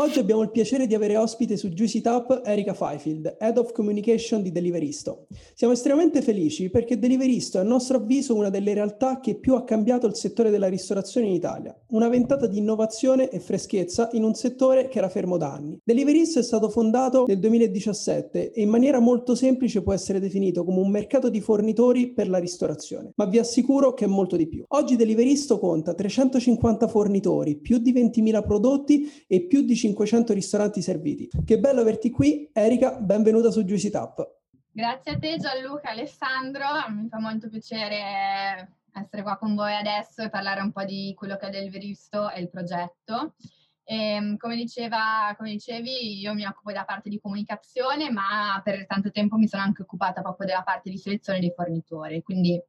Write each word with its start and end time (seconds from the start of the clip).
Oggi 0.00 0.20
abbiamo 0.20 0.42
il 0.42 0.52
piacere 0.52 0.86
di 0.86 0.94
avere 0.94 1.16
ospite 1.16 1.56
su 1.56 1.70
Juicy 1.70 2.00
Tap 2.00 2.42
Erika 2.44 2.72
Fifield, 2.72 3.36
Head 3.36 3.58
of 3.58 3.72
Communication 3.72 4.42
di 4.42 4.52
Deliveristo. 4.52 5.26
Siamo 5.54 5.72
estremamente 5.72 6.22
felici 6.22 6.70
perché 6.70 7.00
Deliveristo 7.00 7.58
è 7.58 7.62
a 7.62 7.64
nostro 7.64 7.96
avviso 7.96 8.36
una 8.36 8.48
delle 8.48 8.74
realtà 8.74 9.18
che 9.18 9.34
più 9.34 9.56
ha 9.56 9.64
cambiato 9.64 10.06
il 10.06 10.14
settore 10.14 10.50
della 10.50 10.68
ristorazione 10.68 11.26
in 11.26 11.32
Italia, 11.32 11.76
una 11.88 12.08
ventata 12.08 12.46
di 12.46 12.58
innovazione 12.58 13.28
e 13.28 13.40
freschezza 13.40 14.08
in 14.12 14.22
un 14.22 14.34
settore 14.34 14.86
che 14.86 14.98
era 14.98 15.08
fermo 15.08 15.36
da 15.36 15.52
anni. 15.52 15.80
Deliveristo 15.82 16.38
è 16.38 16.44
stato 16.44 16.68
fondato 16.68 17.24
nel 17.26 17.40
2017 17.40 18.52
e 18.52 18.62
in 18.62 18.68
maniera 18.68 19.00
molto 19.00 19.34
semplice 19.34 19.82
può 19.82 19.92
essere 19.92 20.20
definito 20.20 20.64
come 20.64 20.78
un 20.78 20.90
mercato 20.90 21.28
di 21.28 21.40
fornitori 21.40 22.12
per 22.12 22.28
la 22.28 22.38
ristorazione, 22.38 23.14
ma 23.16 23.24
vi 23.24 23.38
assicuro 23.38 23.94
che 23.94 24.04
è 24.04 24.08
molto 24.08 24.36
di 24.36 24.46
più. 24.46 24.62
Oggi 24.68 24.94
Deliveristo 24.94 25.58
conta 25.58 25.92
350 25.92 26.86
fornitori, 26.86 27.56
più 27.56 27.78
di 27.78 27.92
20.000 27.92 28.46
prodotti 28.46 29.10
e 29.26 29.40
più 29.40 29.62
di 29.62 29.74
500 29.88 30.32
ristoranti 30.34 30.82
serviti. 30.82 31.28
Che 31.44 31.58
bello 31.58 31.80
averti 31.80 32.10
qui, 32.10 32.50
Erika, 32.52 32.92
benvenuta 32.92 33.50
su 33.50 33.62
Juicy 33.62 33.90
Tap. 33.90 34.36
Grazie 34.70 35.12
a 35.12 35.18
te 35.18 35.36
Gianluca, 35.38 35.90
Alessandro, 35.90 36.64
mi 36.90 37.08
fa 37.08 37.18
molto 37.18 37.48
piacere 37.48 38.76
essere 38.92 39.22
qua 39.22 39.38
con 39.38 39.54
voi 39.54 39.74
adesso 39.74 40.22
e 40.22 40.30
parlare 40.30 40.60
un 40.60 40.72
po' 40.72 40.84
di 40.84 41.14
quello 41.16 41.36
che 41.36 41.46
è 41.46 41.50
del 41.50 41.70
Veristo 41.70 42.30
e 42.30 42.40
il 42.40 42.50
progetto. 42.50 43.34
E, 43.82 43.96
ehm, 43.96 44.36
come, 44.36 44.56
diceva, 44.56 45.34
come 45.36 45.52
dicevi, 45.52 46.18
io 46.18 46.34
mi 46.34 46.44
occupo 46.44 46.70
della 46.70 46.84
parte 46.84 47.08
di 47.08 47.18
comunicazione, 47.18 48.10
ma 48.10 48.60
per 48.62 48.86
tanto 48.86 49.10
tempo 49.10 49.36
mi 49.36 49.48
sono 49.48 49.62
anche 49.62 49.82
occupata 49.82 50.20
proprio 50.20 50.46
della 50.46 50.62
parte 50.62 50.90
di 50.90 50.98
selezione 50.98 51.40
dei 51.40 51.52
fornitori, 51.54 52.22
quindi 52.22 52.60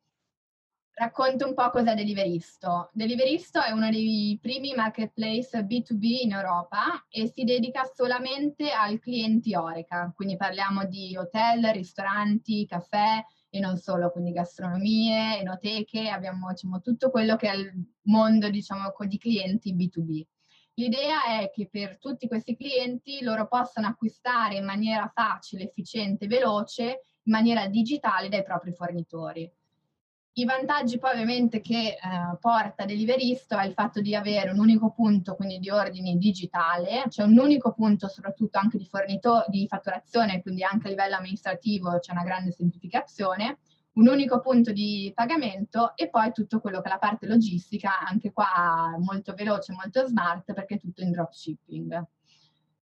Racconto 0.99 1.47
un 1.47 1.53
po' 1.53 1.69
cos'è 1.69 1.95
Deliveristo. 1.95 2.89
Deliveristo 2.91 3.61
è 3.61 3.71
uno 3.71 3.89
dei 3.89 4.37
primi 4.41 4.73
marketplace 4.75 5.63
B2B 5.63 6.23
in 6.23 6.33
Europa 6.33 7.05
e 7.07 7.31
si 7.33 7.45
dedica 7.45 7.85
solamente 7.85 8.69
ai 8.69 8.99
clienti 8.99 9.55
Oreca, 9.55 10.11
quindi 10.13 10.35
parliamo 10.35 10.83
di 10.83 11.15
hotel, 11.15 11.71
ristoranti, 11.71 12.65
caffè 12.65 13.23
e 13.49 13.59
non 13.61 13.77
solo, 13.77 14.11
quindi 14.11 14.33
gastronomie, 14.33 15.39
enoteche, 15.39 16.09
abbiamo 16.09 16.49
diciamo, 16.49 16.81
tutto 16.81 17.09
quello 17.11 17.37
che 17.37 17.49
è 17.49 17.55
il 17.55 17.71
mondo 18.01 18.49
diciamo, 18.49 18.93
di 19.07 19.17
clienti 19.17 19.73
B2B. 19.73 20.25
L'idea 20.73 21.39
è 21.39 21.49
che 21.49 21.69
per 21.71 21.97
tutti 21.97 22.27
questi 22.27 22.57
clienti 22.57 23.21
loro 23.21 23.47
possano 23.47 23.87
acquistare 23.87 24.57
in 24.57 24.65
maniera 24.65 25.09
facile, 25.15 25.63
efficiente, 25.63 26.27
veloce, 26.27 27.03
in 27.23 27.31
maniera 27.31 27.67
digitale 27.67 28.27
dai 28.27 28.43
propri 28.43 28.73
fornitori. 28.73 29.49
I 30.39 30.45
vantaggi 30.45 30.97
poi 30.99 31.11
ovviamente 31.11 31.59
che 31.59 31.89
eh, 31.89 31.97
porta 32.39 32.85
Deliveristo 32.85 33.57
è 33.57 33.65
il 33.65 33.73
fatto 33.73 33.99
di 33.99 34.15
avere 34.15 34.51
un 34.51 34.59
unico 34.59 34.91
punto, 34.91 35.35
quindi 35.35 35.59
di 35.59 35.69
ordini 35.69 36.17
digitale, 36.17 37.03
c'è 37.09 37.23
un 37.23 37.37
unico 37.37 37.73
punto 37.73 38.07
soprattutto 38.07 38.57
anche 38.57 38.77
di, 38.77 38.85
fornito- 38.85 39.43
di 39.49 39.67
fatturazione, 39.67 40.41
quindi 40.41 40.63
anche 40.63 40.87
a 40.87 40.91
livello 40.91 41.17
amministrativo 41.17 41.99
c'è 41.99 42.13
una 42.13 42.23
grande 42.23 42.51
semplificazione, 42.51 43.57
un 43.95 44.07
unico 44.07 44.39
punto 44.39 44.71
di 44.71 45.11
pagamento 45.13 45.91
e 45.97 46.09
poi 46.09 46.31
tutto 46.31 46.61
quello 46.61 46.79
che 46.79 46.87
è 46.87 46.91
la 46.91 46.99
parte 46.99 47.27
logistica, 47.27 47.99
anche 47.99 48.31
qua 48.31 48.95
molto 48.97 49.33
veloce, 49.33 49.73
molto 49.73 50.05
smart 50.07 50.53
perché 50.53 50.75
è 50.75 50.79
tutto 50.79 51.01
in 51.01 51.11
dropshipping. 51.11 52.01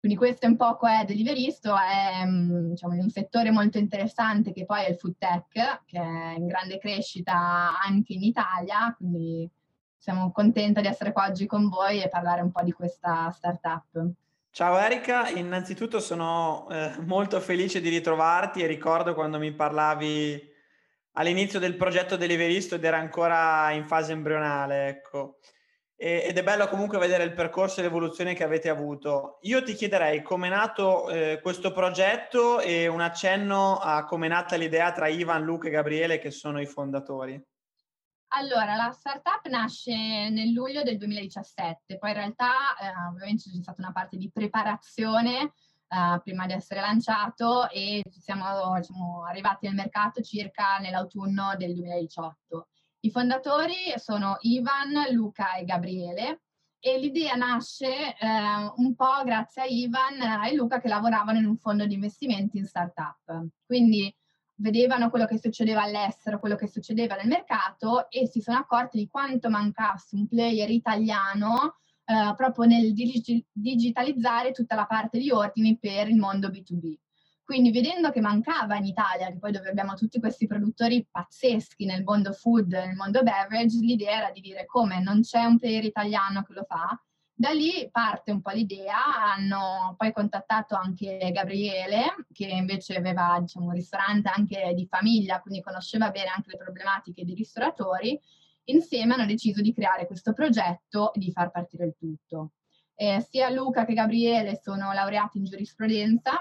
Quindi 0.05 0.21
questo 0.23 0.45
è 0.45 0.49
un 0.49 0.55
po' 0.55 0.77
è 0.87 1.03
Deliveristo, 1.03 1.75
è 1.75 2.23
mm, 2.23 2.69
diciamo, 2.69 2.93
un 2.93 3.09
settore 3.09 3.49
molto 3.49 3.79
interessante 3.79 4.53
che 4.53 4.63
poi 4.63 4.83
è 4.83 4.89
il 4.89 4.97
food 4.97 5.15
tech, 5.17 5.81
che 5.83 5.99
è 5.99 6.35
in 6.37 6.45
grande 6.45 6.77
crescita 6.77 7.71
anche 7.83 8.13
in 8.13 8.21
Italia, 8.21 8.93
quindi 8.95 9.49
siamo 9.97 10.31
contenta 10.31 10.79
di 10.79 10.85
essere 10.85 11.11
qua 11.11 11.25
oggi 11.25 11.47
con 11.47 11.69
voi 11.69 12.03
e 12.03 12.07
parlare 12.07 12.41
un 12.41 12.51
po' 12.51 12.61
di 12.61 12.71
questa 12.71 13.31
startup. 13.31 14.11
Ciao 14.51 14.77
Erika, 14.77 15.27
innanzitutto 15.29 15.99
sono 15.99 16.67
eh, 16.69 16.97
molto 16.99 17.39
felice 17.39 17.81
di 17.81 17.89
ritrovarti 17.89 18.61
e 18.61 18.67
ricordo 18.67 19.15
quando 19.15 19.39
mi 19.39 19.53
parlavi 19.53 20.39
all'inizio 21.13 21.57
del 21.57 21.77
progetto 21.77 22.15
Deliveristo 22.15 22.75
ed 22.75 22.83
era 22.83 22.97
ancora 22.97 23.71
in 23.71 23.87
fase 23.87 24.11
embrionale, 24.11 24.87
ecco 24.87 25.39
ed 25.97 26.37
è 26.37 26.43
bello 26.43 26.67
comunque 26.67 26.97
vedere 26.97 27.23
il 27.23 27.33
percorso 27.33 27.79
e 27.79 27.83
l'evoluzione 27.83 28.33
che 28.33 28.43
avete 28.43 28.69
avuto. 28.69 29.37
Io 29.43 29.63
ti 29.63 29.73
chiederei 29.73 30.21
come 30.21 30.47
è 30.47 30.49
nato 30.49 31.09
eh, 31.09 31.39
questo 31.41 31.71
progetto 31.71 32.59
e 32.59 32.87
un 32.87 32.99
accenno 32.99 33.77
a 33.77 34.03
come 34.03 34.25
è 34.25 34.29
nata 34.29 34.57
l'idea 34.57 34.91
tra 34.91 35.07
Ivan, 35.07 35.43
Luca 35.43 35.67
e 35.67 35.71
Gabriele 35.71 36.19
che 36.19 36.31
sono 36.31 36.59
i 36.59 36.65
fondatori. 36.65 37.41
Allora, 38.37 38.75
la 38.75 38.91
startup 38.91 39.45
nasce 39.47 39.93
nel 40.29 40.51
luglio 40.51 40.83
del 40.83 40.97
2017, 40.97 41.97
poi 41.97 42.09
in 42.09 42.15
realtà 42.17 42.75
eh, 42.81 42.89
ovviamente 43.09 43.43
c'è 43.49 43.61
stata 43.61 43.81
una 43.81 43.93
parte 43.93 44.17
di 44.17 44.29
preparazione 44.29 45.53
eh, 45.87 46.19
prima 46.21 46.45
di 46.45 46.51
essere 46.51 46.81
lanciato 46.81 47.69
e 47.69 48.03
siamo 48.09 48.75
diciamo, 48.75 49.23
arrivati 49.23 49.67
al 49.67 49.73
mercato 49.75 50.21
circa 50.21 50.79
nell'autunno 50.79 51.55
del 51.55 51.73
2018. 51.73 52.67
I 53.05 53.11
fondatori 53.11 53.93
sono 53.97 54.37
Ivan, 54.39 55.11
Luca 55.11 55.53
e 55.53 55.63
Gabriele 55.63 56.41
e 56.79 56.97
l'idea 56.97 57.35
nasce 57.35 58.17
eh, 58.17 58.27
un 58.77 58.95
po' 58.95 59.21
grazie 59.23 59.61
a 59.61 59.65
Ivan 59.65 60.43
e 60.43 60.55
Luca 60.55 60.79
che 60.79 60.87
lavoravano 60.87 61.37
in 61.37 61.45
un 61.45 61.55
fondo 61.55 61.85
di 61.85 61.93
investimenti 61.93 62.57
in 62.57 62.65
startup. 62.65 63.49
Quindi 63.63 64.11
vedevano 64.55 65.11
quello 65.11 65.27
che 65.27 65.37
succedeva 65.37 65.83
all'estero, 65.83 66.39
quello 66.39 66.55
che 66.55 66.67
succedeva 66.67 67.13
nel 67.13 67.27
mercato 67.27 68.09
e 68.09 68.25
si 68.25 68.41
sono 68.41 68.57
accorti 68.57 68.97
di 68.97 69.07
quanto 69.07 69.51
mancasse 69.51 70.15
un 70.15 70.27
player 70.27 70.71
italiano 70.71 71.75
eh, 72.05 72.33
proprio 72.35 72.65
nel 72.65 72.91
dig- 72.91 73.45
digitalizzare 73.51 74.51
tutta 74.51 74.73
la 74.73 74.87
parte 74.87 75.19
di 75.19 75.29
ordini 75.29 75.77
per 75.77 76.07
il 76.07 76.15
mondo 76.15 76.47
B2B. 76.47 76.95
Quindi 77.45 77.69
vedendo 77.71 78.09
che 78.09 78.21
mancava 78.21 78.75
in 78.75 78.85
Italia, 78.85 79.27
che 79.27 79.37
poi 79.37 79.51
dove 79.51 79.69
abbiamo 79.69 79.93
tutti 79.93 80.19
questi 80.19 80.47
produttori 80.47 81.07
pazzeschi 81.09 81.85
nel 81.85 82.01
mondo 82.03 82.33
food, 82.33 82.73
nel 82.73 82.95
mondo 82.95 83.21
beverage, 83.21 83.77
l'idea 83.77 84.17
era 84.17 84.31
di 84.31 84.41
dire 84.41 84.65
come 84.65 84.99
non 84.99 85.21
c'è 85.21 85.43
un 85.43 85.59
player 85.59 85.83
italiano 85.83 86.41
che 86.41 86.53
lo 86.53 86.65
fa. 86.67 86.99
Da 87.31 87.51
lì 87.51 87.87
parte 87.91 88.31
un 88.31 88.41
po' 88.41 88.49
l'idea, 88.49 88.97
hanno 89.31 89.93
poi 89.95 90.11
contattato 90.11 90.73
anche 90.73 91.29
Gabriele, 91.31 92.25
che 92.33 92.47
invece 92.47 92.95
aveva 92.95 93.37
diciamo, 93.39 93.67
un 93.67 93.73
ristorante 93.73 94.31
anche 94.33 94.73
di 94.73 94.87
famiglia, 94.87 95.39
quindi 95.39 95.61
conosceva 95.61 96.09
bene 96.09 96.29
anche 96.35 96.49
le 96.49 96.57
problematiche 96.57 97.25
dei 97.25 97.35
ristoratori. 97.35 98.19
Insieme 98.69 99.13
hanno 99.13 99.27
deciso 99.27 99.61
di 99.61 99.71
creare 99.71 100.07
questo 100.07 100.33
progetto 100.33 101.13
e 101.13 101.19
di 101.19 101.31
far 101.31 101.51
partire 101.51 101.85
il 101.85 101.95
tutto. 101.95 102.53
Eh, 102.95 103.23
sia 103.29 103.51
Luca 103.51 103.85
che 103.85 103.93
Gabriele 103.93 104.59
sono 104.63 104.91
laureati 104.93 105.37
in 105.37 105.43
giurisprudenza, 105.43 106.39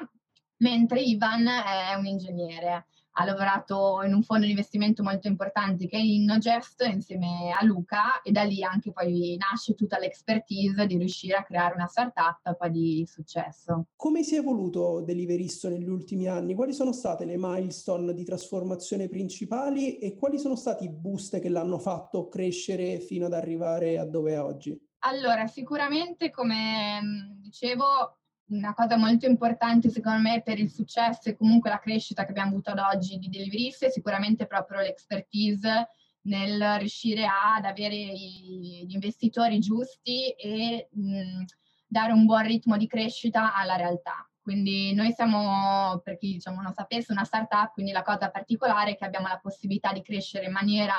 mentre 0.65 1.03
Ivan 1.03 1.47
è 1.47 1.95
un 1.95 2.07
ingegnere. 2.07 2.87
Ha 3.17 3.25
lavorato 3.25 4.01
in 4.03 4.13
un 4.13 4.23
fondo 4.23 4.45
di 4.45 4.51
investimento 4.51 5.05
molto 5.05 5.29
importante 5.29 5.87
che 5.87 5.97
è 5.97 6.01
Innogest 6.01 6.85
insieme 6.91 7.53
a 7.57 7.65
Luca 7.65 8.23
e 8.23 8.33
da 8.33 8.43
lì 8.43 8.65
anche 8.65 8.91
poi 8.91 9.37
nasce 9.37 9.75
tutta 9.75 9.99
l'expertise 9.99 10.87
di 10.87 10.97
riuscire 10.97 11.37
a 11.37 11.45
creare 11.45 11.75
una 11.75 11.87
startup 11.87 12.57
poi 12.57 12.71
di 12.71 13.05
successo. 13.07 13.89
Come 13.95 14.25
si 14.25 14.35
è 14.35 14.39
evoluto 14.39 15.01
Deliveristo 15.03 15.69
negli 15.69 15.89
ultimi 15.89 16.27
anni? 16.27 16.55
Quali 16.55 16.73
sono 16.73 16.93
state 16.93 17.25
le 17.25 17.37
milestone 17.37 18.15
di 18.15 18.25
trasformazione 18.25 19.09
principali 19.09 19.99
e 19.99 20.17
quali 20.17 20.39
sono 20.39 20.57
stati 20.57 20.85
i 20.85 20.91
boost 20.91 21.39
che 21.39 21.51
l'hanno 21.51 21.79
fatto 21.79 22.27
crescere 22.27 22.99
fino 22.99 23.27
ad 23.27 23.35
arrivare 23.35 23.99
a 23.99 24.05
dove 24.05 24.33
è 24.33 24.41
oggi? 24.41 24.77
Allora, 25.07 25.47
sicuramente 25.47 26.31
come 26.31 27.37
dicevo, 27.43 28.17
una 28.47 28.75
cosa 28.75 28.97
molto 28.97 29.27
importante 29.27 29.89
secondo 29.89 30.21
me 30.21 30.43
per 30.43 30.59
il 30.59 30.71
successo 30.71 31.29
e 31.29 31.37
comunque 31.37 31.71
la 31.71 31.79
crescita 31.79 32.25
che 32.25 32.31
abbiamo 32.31 32.51
avuto 32.51 32.71
ad 32.71 32.79
oggi 32.79 33.19
di 33.19 33.29
Deliverist 33.29 33.85
è 33.85 33.91
sicuramente 33.91 34.47
proprio 34.47 34.81
l'expertise 34.81 35.89
nel 36.23 36.79
riuscire 36.79 37.27
ad 37.27 37.65
avere 37.65 37.97
gli 37.97 38.93
investitori 38.93 39.59
giusti 39.59 40.31
e 40.31 40.89
mh, 40.91 41.45
dare 41.87 42.13
un 42.13 42.25
buon 42.25 42.43
ritmo 42.45 42.77
di 42.77 42.87
crescita 42.87 43.55
alla 43.55 43.77
realtà. 43.77 44.29
Quindi 44.41 44.93
noi 44.95 45.13
siamo, 45.13 46.01
per 46.03 46.19
chi 46.19 46.33
diciamo, 46.33 46.61
non 46.61 46.75
sapesse, 46.75 47.13
una 47.13 47.25
startup, 47.25 47.73
quindi 47.73 47.93
la 47.93 48.03
cosa 48.03 48.31
particolare 48.31 48.91
è 48.91 48.97
che 48.97 49.07
abbiamo 49.07 49.29
la 49.29 49.39
possibilità 49.39 49.93
di 49.93 50.03
crescere 50.03 50.47
in 50.47 50.53
maniera 50.53 50.95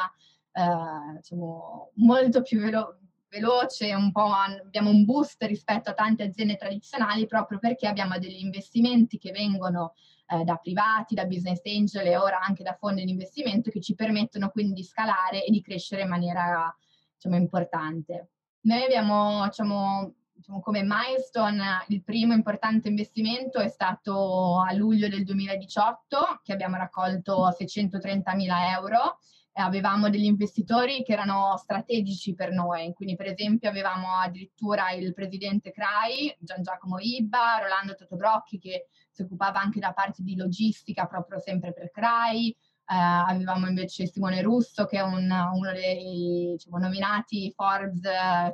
eh, 0.51 1.17
diciamo, 1.17 1.91
molto 1.95 2.41
più 2.41 2.59
velo- 2.59 3.01
veloce, 3.39 3.93
un 3.93 4.11
abbiamo 4.13 4.89
un 4.89 5.03
boost 5.03 5.43
rispetto 5.43 5.89
a 5.89 5.93
tante 5.93 6.23
aziende 6.23 6.55
tradizionali 6.55 7.27
proprio 7.27 7.59
perché 7.59 7.87
abbiamo 7.87 8.17
degli 8.17 8.39
investimenti 8.39 9.17
che 9.17 9.31
vengono 9.31 9.93
eh, 10.27 10.43
da 10.43 10.55
privati, 10.55 11.15
da 11.15 11.25
business 11.25 11.61
angel 11.65 12.07
e 12.07 12.17
ora 12.17 12.39
anche 12.39 12.63
da 12.63 12.73
fondi 12.73 13.03
di 13.03 13.11
investimento 13.11 13.69
che 13.69 13.81
ci 13.81 13.93
permettono 13.93 14.49
quindi 14.49 14.73
di 14.73 14.83
scalare 14.83 15.43
e 15.43 15.51
di 15.51 15.61
crescere 15.61 16.03
in 16.03 16.09
maniera 16.09 16.73
diciamo, 17.13 17.35
importante. 17.35 18.29
Noi 18.61 18.83
abbiamo 18.83 19.45
diciamo, 19.45 20.13
diciamo, 20.33 20.61
come 20.61 20.81
milestone 20.83 21.83
il 21.89 22.03
primo 22.03 22.33
importante 22.33 22.87
investimento 22.87 23.59
è 23.59 23.67
stato 23.67 24.59
a 24.61 24.73
luglio 24.73 25.07
del 25.09 25.23
2018 25.23 26.41
che 26.43 26.53
abbiamo 26.53 26.77
raccolto 26.77 27.51
630 27.51 28.33
mila 28.33 28.71
euro 28.71 29.19
avevamo 29.61 30.09
degli 30.09 30.25
investitori 30.25 31.03
che 31.03 31.13
erano 31.13 31.55
strategici 31.57 32.33
per 32.33 32.51
noi, 32.51 32.93
quindi 32.93 33.15
per 33.15 33.27
esempio 33.27 33.69
avevamo 33.69 34.17
addirittura 34.17 34.91
il 34.91 35.13
presidente 35.13 35.71
CRAI, 35.71 36.37
Gian 36.39 36.61
Giacomo 36.61 36.97
Ibba, 36.99 37.59
Rolando 37.61 37.95
Totobrocchi 37.95 38.59
che 38.59 38.87
si 39.09 39.21
occupava 39.21 39.61
anche 39.61 39.79
da 39.79 39.93
parte 39.93 40.23
di 40.23 40.35
logistica 40.35 41.05
proprio 41.05 41.39
sempre 41.39 41.71
per 41.73 41.89
CRAI, 41.91 42.49
eh, 42.49 42.55
avevamo 42.85 43.67
invece 43.67 44.07
Simone 44.07 44.41
Russo 44.41 44.85
che 44.85 44.97
è 44.97 45.01
un, 45.01 45.31
uno 45.31 45.71
dei 45.71 46.55
diciamo, 46.57 46.77
nominati 46.77 47.51
Forbes 47.55 48.01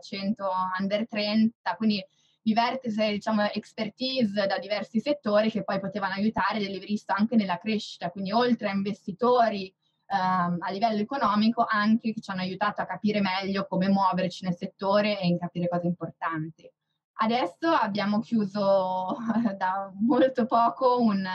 100 0.01 0.49
Under 0.79 1.07
30, 1.07 1.75
quindi 1.75 2.05
diverse 2.43 3.11
diciamo, 3.11 3.49
expertise 3.51 4.45
da 4.45 4.57
diversi 4.59 4.99
settori 4.99 5.49
che 5.51 5.63
poi 5.63 5.79
potevano 5.79 6.13
aiutare 6.13 6.59
Deliverist 6.59 7.09
anche 7.09 7.35
nella 7.35 7.57
crescita, 7.57 8.09
quindi 8.11 8.31
oltre 8.31 8.69
a 8.69 8.73
investitori 8.73 9.73
ehm, 10.11 10.57
a 10.59 10.71
livello 10.71 10.99
economico 10.99 11.65
anche 11.67 12.13
che 12.13 12.21
ci 12.21 12.29
hanno 12.31 12.41
aiutato 12.41 12.81
a 12.81 12.85
capire 12.85 13.21
meglio 13.21 13.65
come 13.65 13.87
muoverci 13.87 14.43
nel 14.43 14.55
settore 14.55 15.19
e 15.19 15.27
in 15.27 15.39
capire 15.39 15.69
cose 15.69 15.87
importanti. 15.87 16.69
Adesso 17.13 17.69
abbiamo 17.69 18.19
chiuso 18.19 19.15
da 19.57 19.91
molto 19.99 20.45
poco 20.45 20.99
un, 20.99 21.25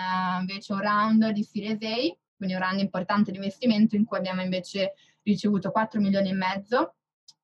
invece 0.41 0.73
un 0.73 0.81
round 0.81 1.29
di 1.31 1.43
Series 1.43 1.81
A, 1.83 2.17
quindi 2.37 2.55
un 2.55 2.61
round 2.61 2.81
importante 2.81 3.31
di 3.31 3.37
investimento 3.39 3.97
in 3.97 4.05
cui 4.05 4.19
abbiamo 4.19 4.43
invece 4.43 4.95
ricevuto 5.23 5.71
4 5.71 6.01
milioni 6.01 6.31
e 6.31 6.35
mezzo. 6.35 6.95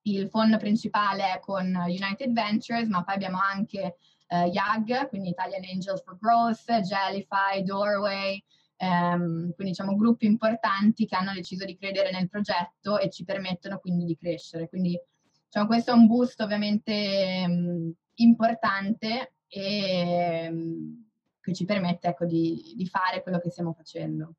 Il 0.03 0.29
fondo 0.29 0.57
principale 0.57 1.35
è 1.35 1.41
con 1.41 1.65
United 1.67 2.33
Ventures, 2.33 2.89
ma 2.89 3.05
poi 3.05 3.15
abbiamo 3.15 3.39
anche 3.39 3.97
eh, 4.27 4.47
YAG, 4.47 5.09
quindi 5.09 5.29
Italian 5.29 5.63
Angels 5.65 6.03
for 6.03 6.19
Growth, 6.19 6.81
Jellyfy, 6.81 7.63
Doorway, 7.63 8.43
ehm, 8.83 9.53
quindi 9.55 9.73
diciamo 9.73 9.95
gruppi 9.95 10.27
importanti 10.27 11.07
che 11.07 11.15
hanno 11.15 11.33
deciso 11.33 11.65
di 11.65 11.77
credere 11.77 12.11
nel 12.11 12.29
progetto 12.29 12.99
e 12.99 13.11
ci 13.11 13.25
permettono 13.25 13.79
quindi 13.79 14.05
di 14.05 14.17
crescere. 14.17 14.69
Quindi 14.69 15.01
diciamo, 15.45 15.67
questo 15.67 15.93
è 15.93 15.95
un 15.95 16.07
boost 16.09 16.41
ovviamente 16.41 17.47
mh, 17.47 17.93
importante 18.15 19.35
e 19.47 20.51
mh, 20.51 21.11
che 21.41 21.55
ci 21.55 21.65
permette 21.65 22.09
ecco, 22.09 22.27
di, 22.27 22.75
di 22.77 22.87
fare 22.87 23.23
quello 23.23 23.39
che 23.39 23.51
stiamo 23.51 23.73
facendo. 23.73 24.35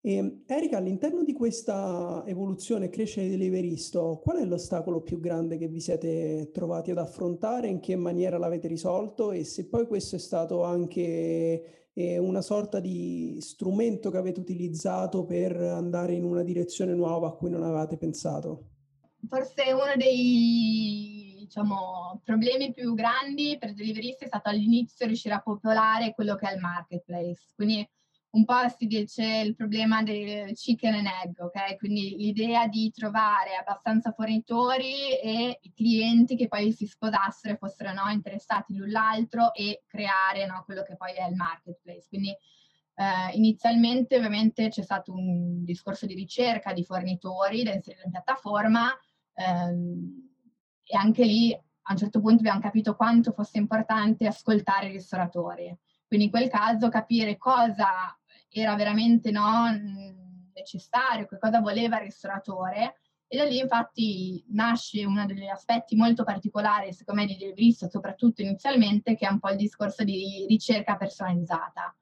E, 0.00 0.14
ehm, 0.14 0.42
Erika, 0.46 0.78
all'interno 0.78 1.22
di 1.22 1.32
questa 1.32 2.24
evoluzione 2.26 2.86
e 2.86 2.90
crescita 2.90 3.22
di 3.22 3.30
Deliveristo, 3.30 4.18
qual 4.20 4.38
è 4.38 4.44
l'ostacolo 4.44 5.00
più 5.00 5.20
grande 5.20 5.58
che 5.58 5.68
vi 5.68 5.80
siete 5.80 6.50
trovati 6.52 6.90
ad 6.90 6.98
affrontare? 6.98 7.68
In 7.68 7.78
che 7.78 7.94
maniera 7.94 8.36
l'avete 8.36 8.66
risolto? 8.66 9.30
E 9.30 9.44
se 9.44 9.68
poi 9.68 9.86
questo 9.86 10.16
è 10.16 10.18
stato 10.18 10.64
anche 10.64 11.85
è 11.96 12.18
una 12.18 12.42
sorta 12.42 12.78
di 12.78 13.38
strumento 13.40 14.10
che 14.10 14.18
avete 14.18 14.38
utilizzato 14.38 15.24
per 15.24 15.56
andare 15.56 16.12
in 16.12 16.24
una 16.24 16.42
direzione 16.42 16.92
nuova 16.92 17.28
a 17.28 17.32
cui 17.32 17.48
non 17.48 17.62
avevate 17.62 17.96
pensato? 17.96 18.66
Forse 19.26 19.72
uno 19.72 19.94
dei 19.96 21.36
diciamo, 21.38 22.20
problemi 22.22 22.74
più 22.74 22.92
grandi 22.92 23.56
per 23.58 23.72
Deliverist 23.72 24.24
è 24.24 24.26
stato 24.26 24.50
all'inizio 24.50 25.06
riuscire 25.06 25.36
a 25.36 25.40
popolare 25.40 26.12
quello 26.12 26.34
che 26.34 26.50
è 26.50 26.54
il 26.54 26.60
marketplace. 26.60 27.46
Quindi 27.54 27.88
un 28.30 28.44
po' 28.44 28.68
si 28.76 28.86
dice 28.86 29.24
il 29.44 29.54
problema 29.54 30.02
del 30.02 30.52
chicken 30.52 30.94
and 30.94 31.06
egg, 31.06 31.38
ok? 31.38 31.76
Quindi 31.76 32.16
l'idea 32.16 32.66
di 32.66 32.90
trovare 32.90 33.56
abbastanza 33.56 34.12
fornitori 34.12 35.18
e 35.18 35.60
clienti 35.74 36.36
che 36.36 36.48
poi 36.48 36.72
si 36.72 36.86
sposassero 36.86 37.54
e 37.54 37.56
fossero 37.56 37.92
no, 37.92 38.10
interessati 38.10 38.74
l'un 38.74 38.90
l'altro 38.90 39.54
e 39.54 39.84
creare 39.86 40.44
no, 40.46 40.62
quello 40.64 40.82
che 40.82 40.96
poi 40.96 41.14
è 41.14 41.26
il 41.26 41.34
marketplace. 41.34 42.06
Quindi 42.08 42.30
eh, 42.96 43.36
inizialmente 43.36 44.16
ovviamente 44.16 44.68
c'è 44.68 44.82
stato 44.82 45.12
un 45.12 45.64
discorso 45.64 46.06
di 46.06 46.14
ricerca 46.14 46.72
di 46.72 46.84
fornitori 46.84 47.62
da 47.62 47.72
inserire 47.72 48.04
in 48.04 48.10
piattaforma 48.10 48.90
ehm, 49.34 50.30
e 50.82 50.96
anche 50.96 51.24
lì 51.24 51.52
a 51.52 51.92
un 51.92 51.96
certo 51.96 52.20
punto 52.20 52.38
abbiamo 52.38 52.60
capito 52.60 52.96
quanto 52.96 53.32
fosse 53.32 53.58
importante 53.58 54.26
ascoltare 54.26 54.88
i 54.88 54.92
ristoratori. 54.92 55.74
Quindi 56.06 56.26
in 56.26 56.30
quel 56.30 56.48
caso 56.48 56.88
capire 56.88 57.36
cosa 57.36 58.16
era 58.48 58.74
veramente 58.74 59.30
no, 59.30 59.70
necessario, 60.54 61.26
che 61.26 61.38
cosa 61.38 61.60
voleva 61.60 61.96
il 61.98 62.04
ristoratore. 62.04 62.96
E 63.28 63.36
da 63.36 63.44
lì 63.44 63.58
infatti 63.58 64.44
nasce 64.50 65.04
uno 65.04 65.26
degli 65.26 65.46
aspetti 65.46 65.96
molto 65.96 66.22
particolari, 66.22 66.92
secondo 66.92 67.22
me, 67.22 67.26
di 67.26 67.36
Deliverist, 67.36 67.88
soprattutto 67.88 68.42
inizialmente, 68.42 69.16
che 69.16 69.26
è 69.26 69.30
un 69.30 69.40
po' 69.40 69.50
il 69.50 69.56
discorso 69.56 70.04
di 70.04 70.46
ricerca 70.48 70.96
personalizzata. 70.96 71.94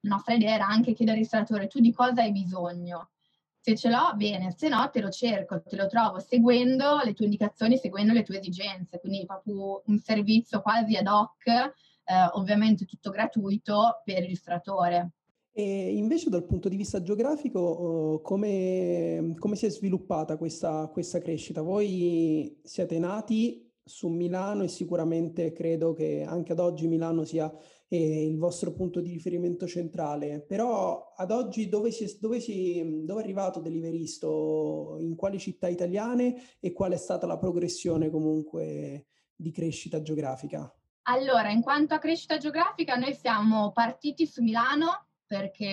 La 0.00 0.10
nostra 0.10 0.34
idea 0.34 0.54
era 0.54 0.66
anche 0.68 0.92
chiedere 0.92 1.16
al 1.16 1.22
ristoratore 1.22 1.66
tu 1.66 1.80
di 1.80 1.92
cosa 1.92 2.22
hai 2.22 2.30
bisogno. 2.30 3.10
Se 3.58 3.74
ce 3.74 3.90
l'ho, 3.90 4.12
bene, 4.14 4.54
se 4.56 4.68
no 4.68 4.88
te 4.88 5.00
lo 5.00 5.10
cerco, 5.10 5.60
te 5.60 5.74
lo 5.74 5.88
trovo 5.88 6.20
seguendo 6.20 7.00
le 7.02 7.12
tue 7.12 7.24
indicazioni, 7.24 7.76
seguendo 7.76 8.12
le 8.12 8.22
tue 8.22 8.38
esigenze. 8.38 9.00
Quindi 9.00 9.26
proprio 9.26 9.82
un 9.86 9.98
servizio 9.98 10.62
quasi 10.62 10.96
ad 10.96 11.08
hoc, 11.08 11.74
eh, 12.08 12.30
ovviamente 12.32 12.86
tutto 12.86 13.10
gratuito 13.10 14.00
per 14.02 14.22
il 14.22 14.28
ristoratore. 14.28 15.10
E 15.52 15.96
invece 15.96 16.30
dal 16.30 16.46
punto 16.46 16.68
di 16.68 16.76
vista 16.76 17.02
geografico, 17.02 17.60
uh, 17.60 18.20
come, 18.22 19.34
come, 19.38 19.56
si 19.56 19.66
è 19.66 19.70
sviluppata 19.70 20.36
questa, 20.36 20.88
questa 20.88 21.18
crescita? 21.18 21.62
Voi 21.62 22.60
siete 22.62 22.98
nati 22.98 23.68
su 23.82 24.08
Milano 24.08 24.62
e 24.62 24.68
sicuramente 24.68 25.52
credo 25.52 25.94
che 25.94 26.22
anche 26.22 26.52
ad 26.52 26.60
oggi 26.60 26.86
Milano 26.86 27.24
sia 27.24 27.52
eh, 27.88 28.26
il 28.26 28.38
vostro 28.38 28.72
punto 28.72 29.00
di 29.00 29.10
riferimento 29.10 29.66
centrale, 29.66 30.44
però 30.46 31.12
ad 31.16 31.32
oggi 31.32 31.68
dove, 31.68 31.90
si, 31.90 32.18
dove, 32.20 32.38
si, 32.38 33.02
dove 33.04 33.20
è 33.20 33.24
arrivato 33.24 33.60
Deliveristo? 33.60 34.96
In 35.00 35.16
quali 35.16 35.38
città 35.38 35.68
italiane 35.68 36.36
e 36.60 36.72
qual 36.72 36.92
è 36.92 36.96
stata 36.96 37.26
la 37.26 37.38
progressione 37.38 38.10
comunque 38.10 39.06
di 39.34 39.50
crescita 39.50 40.00
geografica? 40.02 40.72
Allora, 41.10 41.50
in 41.50 41.62
quanto 41.62 41.94
a 41.94 41.98
crescita 41.98 42.36
geografica, 42.36 42.94
noi 42.96 43.14
siamo 43.14 43.72
partiti 43.72 44.26
su 44.26 44.42
Milano 44.42 45.06
perché 45.26 45.64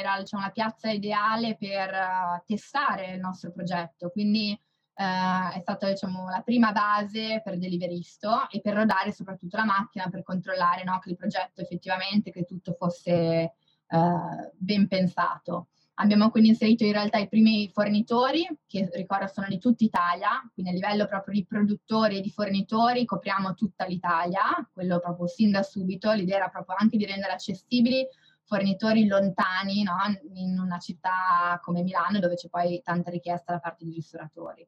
era 0.00 0.18
diciamo, 0.18 0.42
la 0.42 0.50
piazza 0.50 0.90
ideale 0.90 1.56
per 1.56 1.92
uh, 1.92 2.42
testare 2.44 3.12
il 3.12 3.20
nostro 3.20 3.52
progetto. 3.52 4.10
Quindi 4.10 4.50
uh, 4.50 5.52
è 5.54 5.58
stata 5.60 5.88
diciamo, 5.88 6.28
la 6.28 6.42
prima 6.42 6.72
base 6.72 7.40
per 7.40 7.56
Deliveristo 7.56 8.48
e 8.50 8.60
per 8.60 8.74
rodare 8.74 9.12
soprattutto 9.12 9.56
la 9.56 9.64
macchina 9.64 10.08
per 10.08 10.24
controllare 10.24 10.82
no, 10.82 10.98
che 10.98 11.10
il 11.10 11.16
progetto 11.16 11.60
effettivamente, 11.60 12.32
che 12.32 12.44
tutto 12.44 12.72
fosse 12.72 13.52
uh, 13.90 14.52
ben 14.56 14.88
pensato. 14.88 15.68
Abbiamo 16.00 16.30
quindi 16.30 16.48
inserito 16.48 16.84
in 16.84 16.92
realtà 16.92 17.18
i 17.18 17.28
primi 17.28 17.68
fornitori, 17.74 18.46
che 18.66 18.88
ricordo 18.94 19.26
sono 19.26 19.48
di 19.48 19.58
tutta 19.58 19.84
Italia, 19.84 20.30
quindi 20.54 20.72
a 20.72 20.74
livello 20.74 21.06
proprio 21.06 21.34
di 21.34 21.44
produttori 21.44 22.16
e 22.16 22.20
di 22.22 22.30
fornitori 22.30 23.04
copriamo 23.04 23.52
tutta 23.52 23.84
l'Italia, 23.84 24.40
quello 24.72 24.98
proprio 24.98 25.26
sin 25.26 25.50
da 25.50 25.62
subito, 25.62 26.10
l'idea 26.12 26.36
era 26.36 26.48
proprio 26.48 26.76
anche 26.78 26.96
di 26.96 27.04
rendere 27.04 27.32
accessibili 27.32 28.06
fornitori 28.44 29.06
lontani 29.06 29.82
no? 29.82 29.94
in 30.34 30.58
una 30.58 30.78
città 30.78 31.60
come 31.62 31.82
Milano 31.82 32.18
dove 32.18 32.34
c'è 32.34 32.48
poi 32.48 32.80
tanta 32.82 33.10
richiesta 33.10 33.52
da 33.52 33.60
parte 33.60 33.84
di 33.84 33.92
ristoratori. 33.92 34.66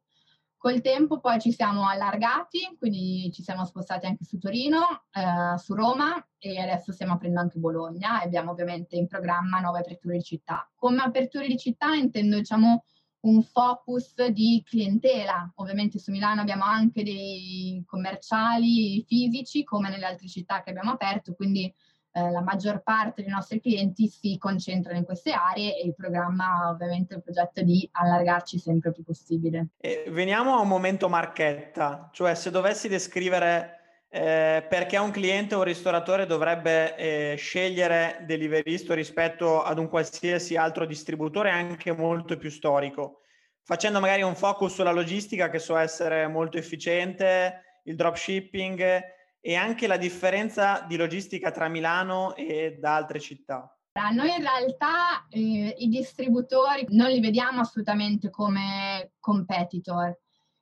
Col 0.63 0.81
tempo 0.81 1.19
poi 1.19 1.41
ci 1.41 1.51
siamo 1.51 1.89
allargati, 1.89 2.77
quindi 2.79 3.33
ci 3.33 3.43
siamo 3.43 3.65
spostati 3.65 4.07
anche 4.07 4.23
su 4.23 4.39
Torino, 4.39 5.07
eh, 5.11 5.59
su 5.59 5.75
Roma 5.75 6.25
e 6.39 6.61
adesso 6.61 6.93
stiamo 6.93 7.15
aprendo 7.15 7.41
anche 7.41 7.59
Bologna 7.59 8.21
e 8.21 8.27
abbiamo 8.27 8.53
ovviamente 8.53 8.95
in 8.95 9.09
programma 9.09 9.59
nuove 9.59 9.81
aperture 9.81 10.19
di 10.19 10.23
città. 10.23 10.71
Come 10.77 11.03
aperture 11.03 11.49
di 11.49 11.59
città 11.59 11.95
intendo 11.95 12.37
diciamo 12.37 12.85
un 13.23 13.43
focus 13.43 14.25
di 14.29 14.63
clientela. 14.65 15.51
Ovviamente 15.57 15.99
su 15.99 16.13
Milano 16.13 16.43
abbiamo 16.43 16.63
anche 16.63 17.03
dei 17.03 17.83
commerciali 17.85 19.05
fisici 19.05 19.65
come 19.65 19.89
nelle 19.89 20.07
altre 20.07 20.29
città 20.29 20.63
che 20.63 20.71
abbiamo 20.71 20.93
aperto, 20.93 21.35
quindi 21.35 21.75
eh, 22.15 22.31
la 22.31 22.43
maggior 22.43 22.83
parte 22.83 23.23
dei 23.23 23.31
nostri 23.31 23.61
clienti 23.61 24.07
si 24.07 24.37
concentrano 24.39 24.99
in 24.99 25.05
queste 25.05 25.33
aree 25.33 25.79
e 25.79 25.87
il 25.87 25.95
programma 25.95 26.69
ovviamente 26.69 27.15
il 27.15 27.23
progetto 27.23 27.63
di 27.63 27.89
allargarci 27.91 28.59
sempre 28.59 28.93
più 28.93 29.03
possibile. 29.03 29.69
E 29.79 30.05
veniamo 30.09 30.55
a 30.55 30.61
un 30.61 30.69
momento 30.69 31.09
marchetta, 31.09 32.11
cioè 32.13 32.35
se 32.35 32.51
dovessi 32.51 32.89
descrivere 32.89 33.79
eh, 34.11 34.67
perché 34.69 34.99
un 34.99 35.11
cliente 35.11 35.55
o 35.55 35.59
un 35.59 35.65
ristoratore 35.65 36.27
dovrebbe 36.27 36.95
eh, 36.97 37.35
scegliere 37.37 38.25
Deliveristo 38.27 38.93
rispetto 38.93 39.63
ad 39.63 39.79
un 39.79 39.89
qualsiasi 39.89 40.55
altro 40.55 40.85
distributore 40.85 41.49
anche 41.49 41.93
molto 41.93 42.37
più 42.37 42.51
storico, 42.51 43.23
facendo 43.63 44.01
magari 44.01 44.21
un 44.21 44.35
focus 44.35 44.75
sulla 44.75 44.93
logistica 44.93 45.49
che 45.49 45.59
so 45.59 45.79
essere 45.79 46.27
molto 46.27 46.59
efficiente, 46.59 47.81
il 47.85 47.97
dropshipping 47.97 49.01
e 49.45 49.57
anche 49.57 49.89
la 49.89 49.97
differenza 49.97 50.85
di 50.87 50.97
logistica 50.97 51.51
tra 51.51 51.69
Milano 51.69 52.37
e 52.37 52.79
da 52.79 52.95
altre 52.95 53.19
città. 53.19 53.77
Noi 54.13 54.31
in 54.31 54.41
realtà 54.41 55.27
eh, 55.29 55.75
i 55.79 55.89
distributori 55.89 56.87
non 56.91 57.11
li 57.11 57.21
vediamo 57.21 57.61
assolutamente 57.61 58.31
come 58.31 59.13
competitor, 59.19 60.17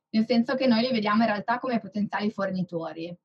nel 0.09 0.25
senso 0.25 0.55
che 0.55 0.67
noi 0.67 0.81
li 0.81 0.91
vediamo 0.91 1.21
in 1.21 1.27
realtà 1.27 1.59
come 1.59 1.79
potenziali 1.79 2.31
fornitori. 2.31 3.15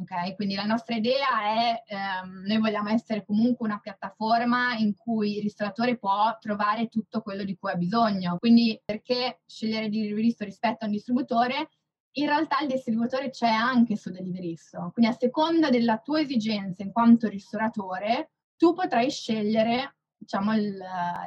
Okay? 0.00 0.34
Quindi 0.36 0.54
la 0.54 0.64
nostra 0.64 0.94
idea 0.94 1.42
è, 1.42 1.82
ehm, 1.86 2.44
noi 2.46 2.58
vogliamo 2.58 2.88
essere 2.88 3.24
comunque 3.26 3.66
una 3.66 3.80
piattaforma 3.80 4.76
in 4.76 4.94
cui 4.96 5.36
il 5.36 5.42
ristoratore 5.42 5.98
può 5.98 6.38
trovare 6.40 6.88
tutto 6.88 7.20
quello 7.20 7.44
di 7.44 7.56
cui 7.58 7.70
ha 7.70 7.76
bisogno. 7.76 8.38
Quindi 8.38 8.80
perché 8.82 9.40
scegliere 9.44 9.88
di 9.90 10.00
Deliverist 10.00 10.40
rispetto 10.42 10.84
a 10.84 10.86
un 10.86 10.92
distributore? 10.92 11.68
In 12.14 12.26
realtà 12.26 12.60
il 12.60 12.68
distributore 12.68 13.30
c'è 13.30 13.48
anche 13.48 13.96
su 13.96 14.10
Deliverist. 14.10 14.76
Quindi 14.92 15.12
a 15.12 15.16
seconda 15.16 15.70
della 15.70 15.98
tua 15.98 16.20
esigenza 16.20 16.82
in 16.82 16.92
quanto 16.92 17.28
ristoratore, 17.28 18.32
tu 18.56 18.74
potrai 18.74 19.10
scegliere 19.10 19.96
diciamo, 20.20 20.54
il, 20.54 20.78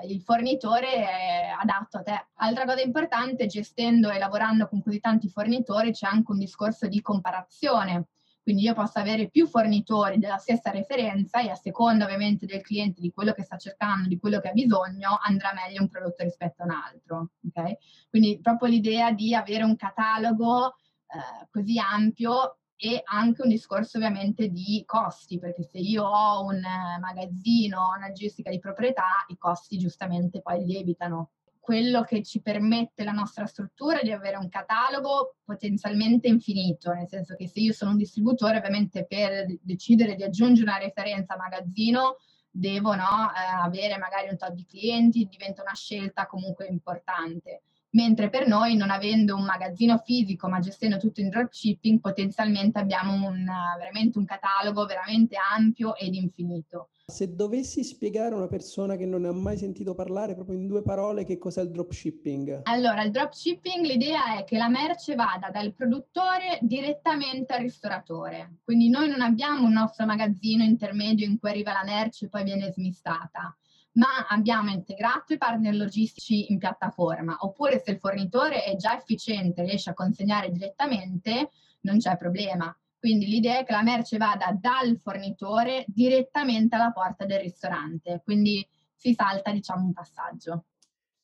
il, 0.08 0.22
fornitore 0.22 1.50
adatto 1.60 1.98
a 1.98 2.04
te. 2.04 2.28
Altra 2.36 2.66
cosa 2.66 2.82
importante, 2.82 3.48
gestendo 3.48 4.12
e 4.12 4.20
lavorando 4.20 4.68
con 4.68 4.84
così 4.84 5.00
tanti 5.00 5.30
fornitori, 5.30 5.92
c'è 5.92 6.08
anche 6.08 6.32
un 6.32 6.38
discorso 6.38 6.88
di 6.88 7.02
comparazione. 7.02 8.08
Quindi 8.44 8.64
io 8.64 8.74
posso 8.74 9.00
avere 9.00 9.30
più 9.30 9.48
fornitori 9.48 10.20
della 10.20 10.38
stessa 10.38 10.70
referenza 10.70 11.40
e 11.40 11.50
a 11.50 11.56
seconda 11.56 12.04
ovviamente 12.04 12.46
del 12.46 12.62
cliente, 12.62 13.00
di 13.00 13.12
quello 13.12 13.32
che 13.32 13.44
sta 13.44 13.56
cercando, 13.56 14.10
di 14.10 14.20
quello 14.20 14.42
che 14.42 14.50
ha 14.50 14.54
bisogno, 14.54 15.18
andrà 15.22 15.54
meglio 15.54 15.82
un 15.82 15.88
prodotto 15.88 16.24
rispetto 16.24 16.62
a 16.62 16.66
un 16.66 16.72
altro. 16.72 17.30
Okay? 17.48 17.78
Quindi 18.10 18.40
proprio 18.42 18.68
l'idea 18.68 19.12
di 19.14 19.34
avere 19.34 19.64
un 19.64 19.78
catalogo 19.78 20.76
eh, 21.08 21.48
così 21.50 21.80
ampio 21.80 22.58
e 22.76 23.02
anche 23.06 23.44
un 23.44 23.48
discorso 23.48 23.98
ovviamente 23.98 24.50
di 24.50 24.84
costi, 24.86 25.40
perché 25.40 25.64
se 25.64 25.78
io 25.78 26.04
ho 26.04 26.44
un 26.44 26.60
magazzino, 27.00 27.94
una 27.96 28.08
logistica 28.08 28.50
di 28.50 28.60
proprietà, 28.60 29.24
i 29.28 29.38
costi 29.38 29.78
giustamente 29.78 30.42
poi 30.42 30.66
lievitano 30.66 31.30
quello 31.64 32.04
che 32.04 32.22
ci 32.24 32.42
permette 32.42 33.06
la 33.06 33.14
nostra 33.14 33.46
struttura 33.46 34.02
di 34.02 34.12
avere 34.12 34.36
un 34.36 34.50
catalogo 34.50 35.38
potenzialmente 35.46 36.28
infinito, 36.28 36.92
nel 36.92 37.08
senso 37.08 37.38
che 37.38 37.48
se 37.48 37.62
io 37.62 37.72
sono 37.72 37.92
un 37.92 37.98
distributore, 37.98 38.58
ovviamente 38.58 39.06
per 39.06 39.46
decidere 39.62 40.16
di 40.16 40.24
aggiungere 40.24 40.70
una 40.70 40.78
referenza 40.78 41.38
magazzino, 41.38 42.18
devo 42.52 42.96
no, 42.96 43.32
eh, 43.32 43.64
avere 43.64 43.98
magari 43.98 44.28
un 44.28 44.36
tot 44.36 44.52
di 44.52 44.66
clienti, 44.66 45.26
diventa 45.32 45.62
una 45.62 45.74
scelta 45.74 46.26
comunque 46.26 46.66
importante. 46.66 47.62
Mentre 47.96 48.30
per 48.30 48.48
noi, 48.48 48.76
non 48.76 48.90
avendo 48.90 49.36
un 49.36 49.44
magazzino 49.44 50.00
fisico, 50.00 50.50
ma 50.50 50.60
gestendo 50.60 50.98
tutto 50.98 51.22
in 51.22 51.30
dropshipping, 51.30 52.00
potenzialmente 52.00 52.80
abbiamo 52.80 53.14
un, 53.14 53.46
veramente 53.78 54.18
un 54.18 54.26
catalogo 54.26 54.86
veramente 54.86 55.36
ampio 55.38 55.96
ed 55.96 56.16
infinito. 56.16 56.90
Se 57.06 57.36
dovessi 57.36 57.84
spiegare 57.84 58.34
a 58.34 58.38
una 58.38 58.48
persona 58.48 58.96
che 58.96 59.06
non 59.06 59.22
ne 59.22 59.28
ha 59.28 59.34
mai 59.34 59.58
sentito 59.58 59.94
parlare 59.94 60.34
proprio 60.34 60.58
in 60.58 60.68
due 60.68 60.82
parole 60.82 61.26
che 61.26 61.38
cos'è 61.38 61.62
il 61.62 61.70
dropshipping? 61.70 62.62
Allora, 62.64 63.04
il 63.04 63.12
dropshipping 63.12 63.86
l'idea 63.86 64.38
è 64.38 64.44
che 64.46 64.58
la 64.58 64.70
merce 64.70 65.14
vada 65.14 65.50
dal 65.52 65.74
produttore 65.74 66.58
direttamente 66.62 67.54
al 67.54 67.62
ristoratore. 67.62 68.60
Quindi 68.64 68.90
noi 68.90 69.10
non 69.10 69.22
abbiamo 69.22 69.68
un 69.68 69.74
nostro 69.74 70.06
magazzino 70.06 70.64
intermedio 70.64 71.28
in 71.28 71.38
cui 71.38 71.50
arriva 71.50 71.74
la 71.74 71.84
merce 71.84 72.26
e 72.26 72.30
poi 72.30 72.44
viene 72.44 72.72
smistata 72.72 73.56
ma 73.94 74.28
abbiamo 74.30 74.72
integrato 74.72 75.34
i 75.34 75.38
partner 75.38 75.76
logistici 75.76 76.52
in 76.52 76.58
piattaforma, 76.58 77.38
oppure 77.42 77.82
se 77.84 77.92
il 77.92 78.00
fornitore 78.00 78.64
è 78.64 78.76
già 78.76 78.98
efficiente, 78.98 79.64
riesce 79.64 79.90
a 79.90 79.94
consegnare 79.94 80.52
direttamente, 80.52 81.52
non 81.82 81.98
c'è 81.98 82.18
problema. 82.18 82.76
Quindi 82.98 83.26
l'idea 83.26 83.60
è 83.60 83.66
che 83.66 83.74
la 83.74 83.84
merce 83.84 84.18
vada 84.18 84.58
dal 84.58 84.98
fornitore 84.98 85.84
direttamente 85.88 86.76
alla 86.76 86.92
porta 86.92 87.26
del 87.26 87.40
ristorante, 87.40 88.22
quindi 88.24 88.66
si 88.96 89.14
salta 89.14 89.52
diciamo 89.52 89.86
un 89.86 89.94
passaggio. 89.94 90.66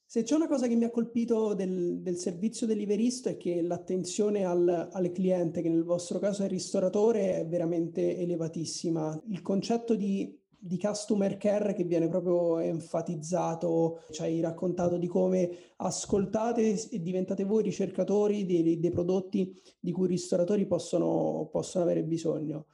Se 0.05 0.23
c'è 0.23 0.33
una 0.33 0.47
cosa 0.47 0.67
che 0.67 0.75
mi 0.75 0.85
ha 0.85 0.89
colpito 0.89 1.53
del, 1.53 1.99
del 2.01 2.15
servizio 2.15 2.65
deliveristo 2.65 3.29
è 3.29 3.37
che 3.37 3.61
l'attenzione 3.61 4.43
al, 4.43 4.89
al, 4.91 5.11
cliente, 5.11 5.61
che 5.61 5.69
nel 5.69 5.83
vostro 5.83 6.17
caso 6.17 6.41
è 6.41 6.45
il 6.45 6.51
ristoratore, 6.51 7.35
è 7.35 7.45
veramente 7.45 8.17
elevatissima. 8.17 9.21
Il 9.27 9.43
concetto 9.43 9.95
di 9.95 10.35
di 10.59 10.77
customer 10.77 11.37
care 11.37 11.73
che 11.73 11.83
viene 11.83 12.09
proprio 12.09 12.59
enfatizzato, 12.59 14.03
ci 14.11 14.21
hai 14.21 14.41
raccontato 14.41 14.97
di 14.97 15.07
come 15.07 15.49
ascoltate 15.77 16.89
e 16.89 17.01
diventate 17.01 17.45
voi 17.45 17.63
ricercatori 17.63 18.45
dei, 18.45 18.79
dei 18.79 18.91
prodotti 18.91 19.57
di 19.79 19.91
cui 19.91 20.05
i 20.05 20.09
ristoratori 20.09 20.65
possono, 20.65 21.47
possono 21.51 21.85
avere 21.85 22.03
bisogno. 22.03 22.65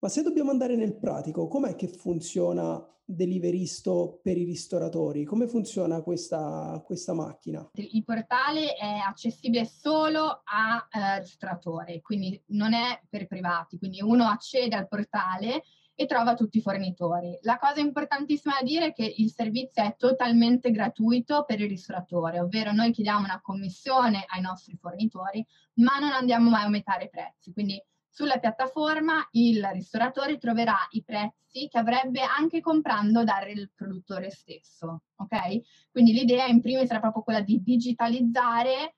Ma 0.00 0.08
se 0.08 0.22
dobbiamo 0.22 0.50
andare 0.50 0.76
nel 0.76 0.96
pratico, 0.96 1.46
com'è 1.46 1.76
che 1.76 1.86
funziona 1.86 2.84
Deliveristo 3.04 4.20
per 4.22 4.38
i 4.38 4.44
ristoratori? 4.44 5.24
Come 5.24 5.48
funziona 5.48 6.00
questa, 6.00 6.80
questa 6.84 7.12
macchina? 7.12 7.68
Il 7.74 8.04
portale 8.04 8.74
è 8.74 8.98
accessibile 9.06 9.64
solo 9.66 10.42
a 10.44 10.88
eh, 10.88 11.18
ristoratori, 11.18 12.00
quindi 12.00 12.40
non 12.48 12.72
è 12.72 13.00
per 13.08 13.26
privati, 13.26 13.78
quindi 13.78 14.00
uno 14.00 14.26
accede 14.26 14.76
al 14.76 14.86
portale 14.86 15.64
e 16.00 16.06
trova 16.06 16.32
tutti 16.32 16.56
i 16.56 16.62
fornitori. 16.62 17.38
La 17.42 17.58
cosa 17.58 17.80
importantissima 17.80 18.54
da 18.58 18.64
dire 18.64 18.86
è 18.86 18.92
che 18.94 19.14
il 19.18 19.30
servizio 19.30 19.82
è 19.82 19.96
totalmente 19.98 20.70
gratuito 20.70 21.44
per 21.44 21.60
il 21.60 21.68
ristoratore, 21.68 22.40
ovvero 22.40 22.72
noi 22.72 22.90
chiediamo 22.90 23.24
una 23.24 23.42
commissione 23.42 24.24
ai 24.28 24.40
nostri 24.40 24.78
fornitori, 24.80 25.46
ma 25.74 25.98
non 25.98 26.12
andiamo 26.12 26.48
mai 26.48 26.62
a 26.62 26.64
aumentare 26.64 27.04
i 27.04 27.10
prezzi. 27.10 27.52
Quindi 27.52 27.84
sulla 28.08 28.38
piattaforma 28.38 29.28
il 29.32 29.62
ristoratore 29.74 30.38
troverà 30.38 30.78
i 30.92 31.04
prezzi 31.04 31.68
che 31.68 31.78
avrebbe 31.78 32.22
anche 32.22 32.62
comprando 32.62 33.22
dal 33.22 33.70
produttore 33.74 34.30
stesso. 34.30 35.02
Ok? 35.16 35.90
Quindi 35.90 36.14
l'idea 36.14 36.46
in 36.46 36.62
primis 36.62 36.86
sarà 36.86 37.00
proprio 37.00 37.24
quella 37.24 37.42
di 37.42 37.62
digitalizzare 37.62 38.94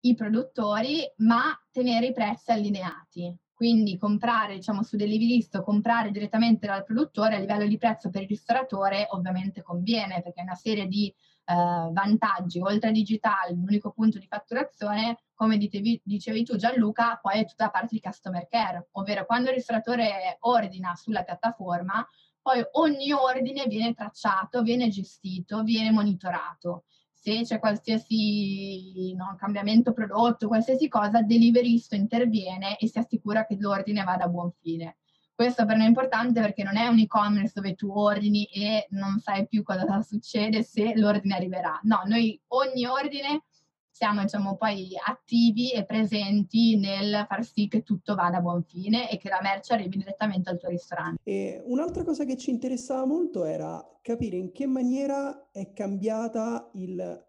i 0.00 0.14
produttori, 0.14 1.12
ma 1.16 1.54
tenere 1.70 2.06
i 2.06 2.12
prezzi 2.14 2.52
allineati. 2.52 3.36
Quindi 3.58 3.98
comprare, 3.98 4.54
diciamo, 4.54 4.84
su 4.84 4.96
Deliverist 4.96 5.62
comprare 5.62 6.12
direttamente 6.12 6.68
dal 6.68 6.84
produttore 6.84 7.34
a 7.34 7.38
livello 7.40 7.66
di 7.66 7.76
prezzo 7.76 8.08
per 8.08 8.22
il 8.22 8.28
ristoratore 8.28 9.08
ovviamente 9.10 9.62
conviene 9.62 10.22
perché 10.22 10.42
è 10.42 10.44
una 10.44 10.54
serie 10.54 10.86
di 10.86 11.08
eh, 11.08 11.54
vantaggi. 11.90 12.60
Oltre 12.60 12.90
a 12.90 12.92
digitale, 12.92 13.54
l'unico 13.54 13.90
punto 13.90 14.20
di 14.20 14.28
fatturazione, 14.28 15.24
come 15.34 15.58
dicevi, 15.58 16.00
dicevi 16.04 16.44
tu 16.44 16.54
Gianluca, 16.54 17.18
poi 17.20 17.40
è 17.40 17.46
tutta 17.46 17.64
la 17.64 17.70
parte 17.70 17.96
di 17.96 18.00
customer 18.00 18.46
care, 18.46 18.90
ovvero 18.92 19.26
quando 19.26 19.48
il 19.48 19.56
ristoratore 19.56 20.36
ordina 20.42 20.94
sulla 20.94 21.24
piattaforma, 21.24 22.06
poi 22.40 22.64
ogni 22.74 23.12
ordine 23.12 23.66
viene 23.66 23.92
tracciato, 23.92 24.62
viene 24.62 24.86
gestito, 24.88 25.64
viene 25.64 25.90
monitorato 25.90 26.84
se 27.20 27.42
c'è 27.42 27.58
qualsiasi 27.58 29.14
no, 29.14 29.36
cambiamento 29.38 29.92
prodotto, 29.92 30.46
qualsiasi 30.46 30.88
cosa, 30.88 31.22
Deliveristo 31.22 31.94
interviene 31.94 32.78
e 32.78 32.86
si 32.88 32.98
assicura 32.98 33.44
che 33.44 33.56
l'ordine 33.58 34.04
vada 34.04 34.24
a 34.24 34.28
buon 34.28 34.52
fine. 34.60 34.98
Questo 35.34 35.64
per 35.66 35.76
noi 35.76 35.86
è 35.86 35.88
importante 35.88 36.40
perché 36.40 36.62
non 36.64 36.76
è 36.76 36.86
un 36.86 36.98
e-commerce 36.98 37.52
dove 37.54 37.74
tu 37.74 37.90
ordini 37.90 38.44
e 38.46 38.86
non 38.90 39.20
sai 39.20 39.46
più 39.46 39.62
cosa 39.62 40.00
succede 40.02 40.62
se 40.62 40.96
l'ordine 40.96 41.36
arriverà. 41.36 41.78
No, 41.84 42.02
noi 42.06 42.40
ogni 42.48 42.86
ordine 42.86 43.44
siamo 43.98 44.22
diciamo, 44.22 44.56
poi 44.56 44.90
attivi 45.04 45.72
e 45.72 45.84
presenti 45.84 46.76
nel 46.76 47.24
far 47.26 47.44
sì 47.44 47.66
che 47.66 47.82
tutto 47.82 48.14
vada 48.14 48.36
a 48.36 48.40
buon 48.40 48.62
fine 48.62 49.10
e 49.10 49.16
che 49.18 49.28
la 49.28 49.40
merce 49.42 49.72
arrivi 49.72 49.98
direttamente 49.98 50.50
al 50.50 50.58
tuo 50.58 50.68
ristorante. 50.68 51.20
E 51.24 51.60
un'altra 51.64 52.04
cosa 52.04 52.24
che 52.24 52.36
ci 52.36 52.50
interessava 52.50 53.04
molto 53.04 53.44
era 53.44 53.84
capire 54.00 54.36
in 54.36 54.52
che 54.52 54.66
maniera 54.66 55.50
è 55.50 55.72
cambiata 55.72 56.70
il, 56.74 57.26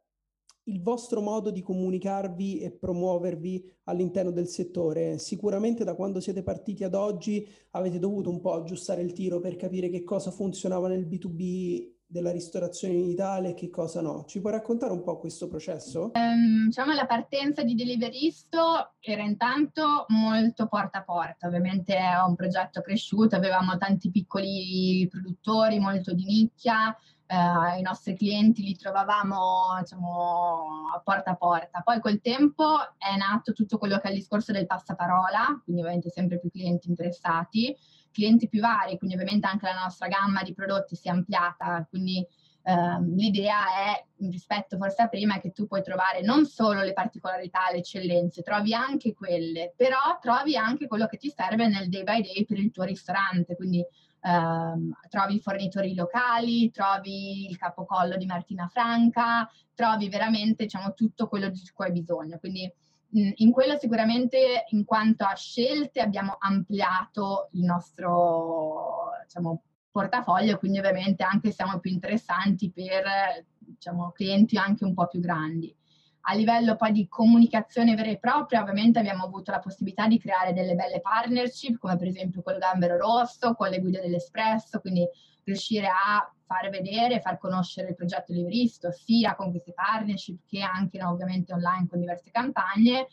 il 0.65 0.81
vostro 0.83 1.21
modo 1.21 1.49
di 1.49 1.63
comunicarvi 1.63 2.59
e 2.59 2.71
promuovervi 2.71 3.77
all'interno 3.85 4.29
del 4.29 4.47
settore. 4.47 5.17
Sicuramente 5.17 5.83
da 5.83 5.95
quando 5.95 6.19
siete 6.19 6.43
partiti 6.43 6.83
ad 6.83 6.93
oggi 6.93 7.47
avete 7.71 7.97
dovuto 7.97 8.29
un 8.29 8.41
po' 8.41 8.53
aggiustare 8.53 9.01
il 9.01 9.13
tiro 9.13 9.39
per 9.39 9.55
capire 9.55 9.89
che 9.89 10.03
cosa 10.03 10.29
funzionava 10.29 10.87
nel 10.87 11.07
B2B 11.07 11.97
della 12.11 12.31
ristorazione 12.31 12.95
in 12.95 13.07
Italia 13.07 13.49
e 13.49 13.53
che 13.53 13.69
cosa 13.69 14.01
no. 14.01 14.25
Ci 14.25 14.41
puoi 14.41 14.53
raccontare 14.53 14.91
un 14.91 15.03
po' 15.03 15.19
questo 15.19 15.47
processo? 15.47 16.11
Um, 16.15 16.65
diciamo 16.65 16.93
la 16.93 17.05
partenza 17.05 17.61
di 17.61 17.75
Deliveristo 17.75 18.93
era 18.99 19.21
intanto 19.21 20.05
molto 20.07 20.67
porta 20.67 20.99
a 20.99 21.03
porta, 21.03 21.45
ovviamente 21.45 21.95
è 21.95 22.19
un 22.25 22.33
progetto 22.33 22.81
cresciuto, 22.81 23.35
avevamo 23.35 23.77
tanti 23.77 24.09
piccoli 24.09 25.07
produttori, 25.07 25.79
molto 25.79 26.13
di 26.13 26.25
nicchia, 26.25 26.97
Uh, 27.31 27.77
i 27.77 27.83
nostri 27.83 28.15
clienti 28.17 28.63
li 28.63 28.75
trovavamo 28.75 29.77
diciamo, 29.79 30.63
porta 31.03 31.29
a 31.29 31.35
porta. 31.35 31.81
Poi 31.81 31.99
col 31.99 32.21
tempo 32.21 32.79
è 32.97 33.15
nato 33.15 33.53
tutto 33.53 33.77
quello 33.77 33.99
che 33.99 34.07
è 34.07 34.09
il 34.09 34.17
discorso 34.17 34.51
del 34.51 34.65
passaparola, 34.65 35.61
quindi 35.63 35.83
ovviamente 35.83 36.09
sempre 36.09 36.39
più 36.39 36.49
clienti 36.49 36.89
interessati 36.89 37.77
clienti 38.11 38.47
più 38.47 38.61
vari, 38.61 38.97
quindi 38.97 39.15
ovviamente 39.15 39.47
anche 39.47 39.65
la 39.65 39.81
nostra 39.81 40.07
gamma 40.07 40.43
di 40.43 40.53
prodotti 40.53 40.95
si 40.95 41.07
è 41.07 41.11
ampliata, 41.11 41.85
quindi 41.89 42.25
ehm, 42.63 43.15
l'idea 43.15 43.65
è, 43.93 44.05
rispetto 44.29 44.77
forse 44.77 45.03
a 45.03 45.07
prima, 45.07 45.39
che 45.39 45.51
tu 45.51 45.67
puoi 45.67 45.81
trovare 45.81 46.21
non 46.21 46.45
solo 46.45 46.81
le 46.81 46.93
particolarità, 46.93 47.69
le 47.71 47.77
eccellenze, 47.77 48.41
trovi 48.41 48.73
anche 48.73 49.13
quelle, 49.13 49.73
però 49.75 50.17
trovi 50.19 50.55
anche 50.55 50.87
quello 50.87 51.07
che 51.07 51.17
ti 51.17 51.29
serve 51.29 51.67
nel 51.67 51.89
day 51.89 52.03
by 52.03 52.21
day 52.21 52.45
per 52.45 52.57
il 52.59 52.71
tuo 52.71 52.83
ristorante, 52.83 53.55
quindi 53.55 53.83
ehm, 54.21 54.91
trovi 55.09 55.39
fornitori 55.39 55.95
locali, 55.95 56.69
trovi 56.71 57.49
il 57.49 57.57
capocollo 57.57 58.17
di 58.17 58.25
Martina 58.25 58.67
Franca, 58.67 59.49
trovi 59.73 60.09
veramente 60.09 60.63
diciamo, 60.63 60.93
tutto 60.93 61.27
quello 61.27 61.49
di 61.49 61.61
cui 61.73 61.85
hai 61.85 61.91
bisogno. 61.91 62.37
Quindi 62.39 62.71
in 63.11 63.51
quello 63.51 63.77
sicuramente 63.77 64.65
in 64.69 64.85
quanto 64.85 65.23
a 65.23 65.33
scelte 65.33 65.99
abbiamo 65.99 66.37
ampliato 66.39 67.49
il 67.53 67.63
nostro 67.63 69.09
diciamo, 69.23 69.63
portafoglio, 69.91 70.57
quindi 70.57 70.77
ovviamente 70.79 71.23
anche 71.23 71.51
siamo 71.51 71.79
più 71.79 71.91
interessanti 71.91 72.71
per 72.71 73.45
diciamo, 73.57 74.11
clienti 74.11 74.57
anche 74.57 74.85
un 74.85 74.93
po' 74.93 75.07
più 75.07 75.19
grandi. 75.19 75.75
A 76.23 76.35
livello 76.35 76.75
poi 76.75 76.91
di 76.91 77.07
comunicazione 77.07 77.95
vera 77.95 78.09
e 78.09 78.19
propria, 78.19 78.61
ovviamente 78.61 78.99
abbiamo 78.99 79.23
avuto 79.23 79.51
la 79.51 79.59
possibilità 79.59 80.05
di 80.07 80.19
creare 80.19 80.53
delle 80.53 80.75
belle 80.75 81.01
partnership, 81.01 81.79
come 81.79 81.95
per 81.95 82.07
esempio 82.07 82.43
quello 82.43 82.59
Gambero 82.59 82.97
Rosso, 82.97 83.55
con 83.55 83.69
le 83.69 83.79
guide 83.79 84.01
dell'Espresso, 84.01 84.79
quindi 84.79 85.07
riuscire 85.43 85.87
a 85.87 86.31
far 86.49 86.71
vedere, 86.71 87.21
far 87.21 87.37
conoscere 87.37 87.89
il 87.89 87.95
progetto 87.95 88.33
Livristo, 88.33 88.91
sia 88.91 89.35
con 89.35 89.51
queste 89.51 89.71
partnership 89.71 90.39
che 90.47 90.61
anche 90.61 90.97
no, 90.97 91.11
ovviamente 91.11 91.53
online 91.53 91.87
con 91.87 91.99
diverse 91.99 92.31
campagne. 92.31 93.07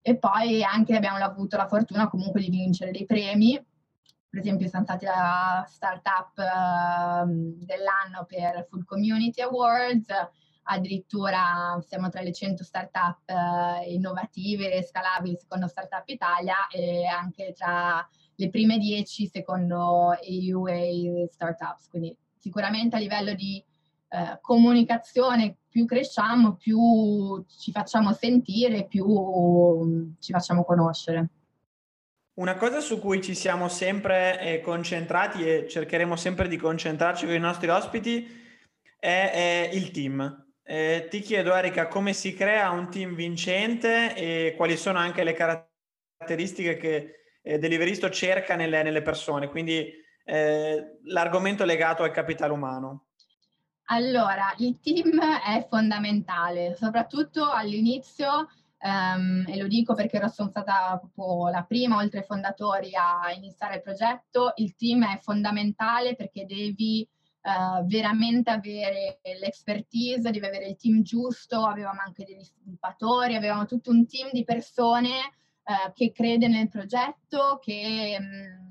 E 0.00 0.16
poi 0.16 0.64
anche 0.64 0.96
abbiamo 0.96 1.18
avuto 1.18 1.56
la 1.56 1.68
fortuna 1.68 2.08
comunque 2.08 2.40
di 2.40 2.50
vincere 2.50 2.90
dei 2.90 3.06
premi. 3.06 3.54
Per 4.28 4.40
esempio 4.40 4.66
siamo 4.66 4.84
stati 4.84 5.04
la 5.04 5.64
startup 5.68 6.32
uh, 6.38 7.64
dell'anno 7.64 8.24
per 8.26 8.66
Full 8.68 8.84
Community 8.84 9.42
Awards, 9.42 10.08
addirittura 10.64 11.80
siamo 11.86 12.08
tra 12.08 12.20
le 12.20 12.32
100 12.32 12.64
startup 12.64 13.20
uh, 13.26 13.88
innovative 13.88 14.72
e 14.72 14.82
scalabili 14.82 15.36
secondo 15.36 15.68
Startup 15.68 16.08
Italia 16.08 16.66
e 16.68 17.06
anche 17.06 17.52
tra 17.52 18.04
le 18.34 18.48
prime 18.48 18.78
10 18.78 19.26
secondo 19.28 20.16
EUA 20.20 21.28
Startups, 21.28 21.88
quindi 21.88 22.16
sicuramente 22.42 22.96
a 22.96 22.98
livello 22.98 23.34
di 23.34 23.62
eh, 24.08 24.38
comunicazione 24.40 25.56
più 25.68 25.86
cresciamo, 25.86 26.56
più 26.56 27.42
ci 27.46 27.70
facciamo 27.70 28.12
sentire, 28.12 28.86
più 28.86 29.06
mm, 29.06 30.10
ci 30.18 30.32
facciamo 30.32 30.64
conoscere. 30.64 31.28
Una 32.34 32.56
cosa 32.56 32.80
su 32.80 32.98
cui 32.98 33.22
ci 33.22 33.34
siamo 33.34 33.68
sempre 33.68 34.40
eh, 34.40 34.60
concentrati 34.60 35.46
e 35.46 35.68
cercheremo 35.68 36.16
sempre 36.16 36.48
di 36.48 36.56
concentrarci 36.56 37.26
con 37.26 37.34
i 37.34 37.38
nostri 37.38 37.68
ospiti 37.68 38.26
è, 38.98 39.30
è 39.70 39.70
il 39.74 39.90
team. 39.92 40.46
Eh, 40.64 41.06
ti 41.08 41.20
chiedo 41.20 41.54
Erika 41.54 41.88
come 41.88 42.12
si 42.12 42.34
crea 42.34 42.70
un 42.70 42.90
team 42.90 43.14
vincente 43.14 44.14
e 44.14 44.54
quali 44.56 44.76
sono 44.76 44.98
anche 44.98 45.24
le 45.24 45.34
caratteristiche 45.34 46.76
che 46.76 47.14
eh, 47.42 47.58
Deliveristo 47.58 48.10
cerca 48.10 48.56
nelle, 48.56 48.82
nelle 48.82 49.02
persone. 49.02 49.48
Quindi 49.48 50.01
eh, 50.24 50.98
l'argomento 51.04 51.64
legato 51.64 52.02
al 52.02 52.10
capitale 52.10 52.52
umano? 52.52 53.06
Allora, 53.86 54.54
il 54.58 54.78
team 54.80 55.20
è 55.20 55.66
fondamentale, 55.68 56.74
soprattutto 56.76 57.50
all'inizio, 57.50 58.48
um, 58.80 59.44
e 59.46 59.56
lo 59.58 59.66
dico 59.66 59.94
perché 59.94 60.18
sono 60.28 60.48
stata 60.48 60.98
proprio 60.98 61.50
la 61.50 61.64
prima, 61.64 61.96
oltre 61.96 62.20
ai 62.20 62.24
fondatori, 62.24 62.92
a 62.94 63.32
iniziare 63.32 63.76
il 63.76 63.82
progetto. 63.82 64.52
Il 64.56 64.74
team 64.76 65.04
è 65.04 65.18
fondamentale 65.18 66.14
perché 66.14 66.46
devi 66.46 67.06
uh, 67.42 67.84
veramente 67.84 68.50
avere 68.50 69.20
l'expertise, 69.38 70.30
devi 70.30 70.46
avere 70.46 70.68
il 70.68 70.76
team 70.76 71.02
giusto. 71.02 71.66
Avevamo 71.66 72.00
anche 72.06 72.24
degli 72.24 72.44
sviluppatori, 72.44 73.34
avevamo 73.34 73.66
tutto 73.66 73.90
un 73.90 74.06
team 74.06 74.30
di 74.32 74.44
persone 74.44 75.18
uh, 75.64 75.92
che 75.92 76.12
crede 76.12 76.48
nel 76.48 76.68
progetto, 76.68 77.58
che... 77.60 78.16
Um, 78.18 78.70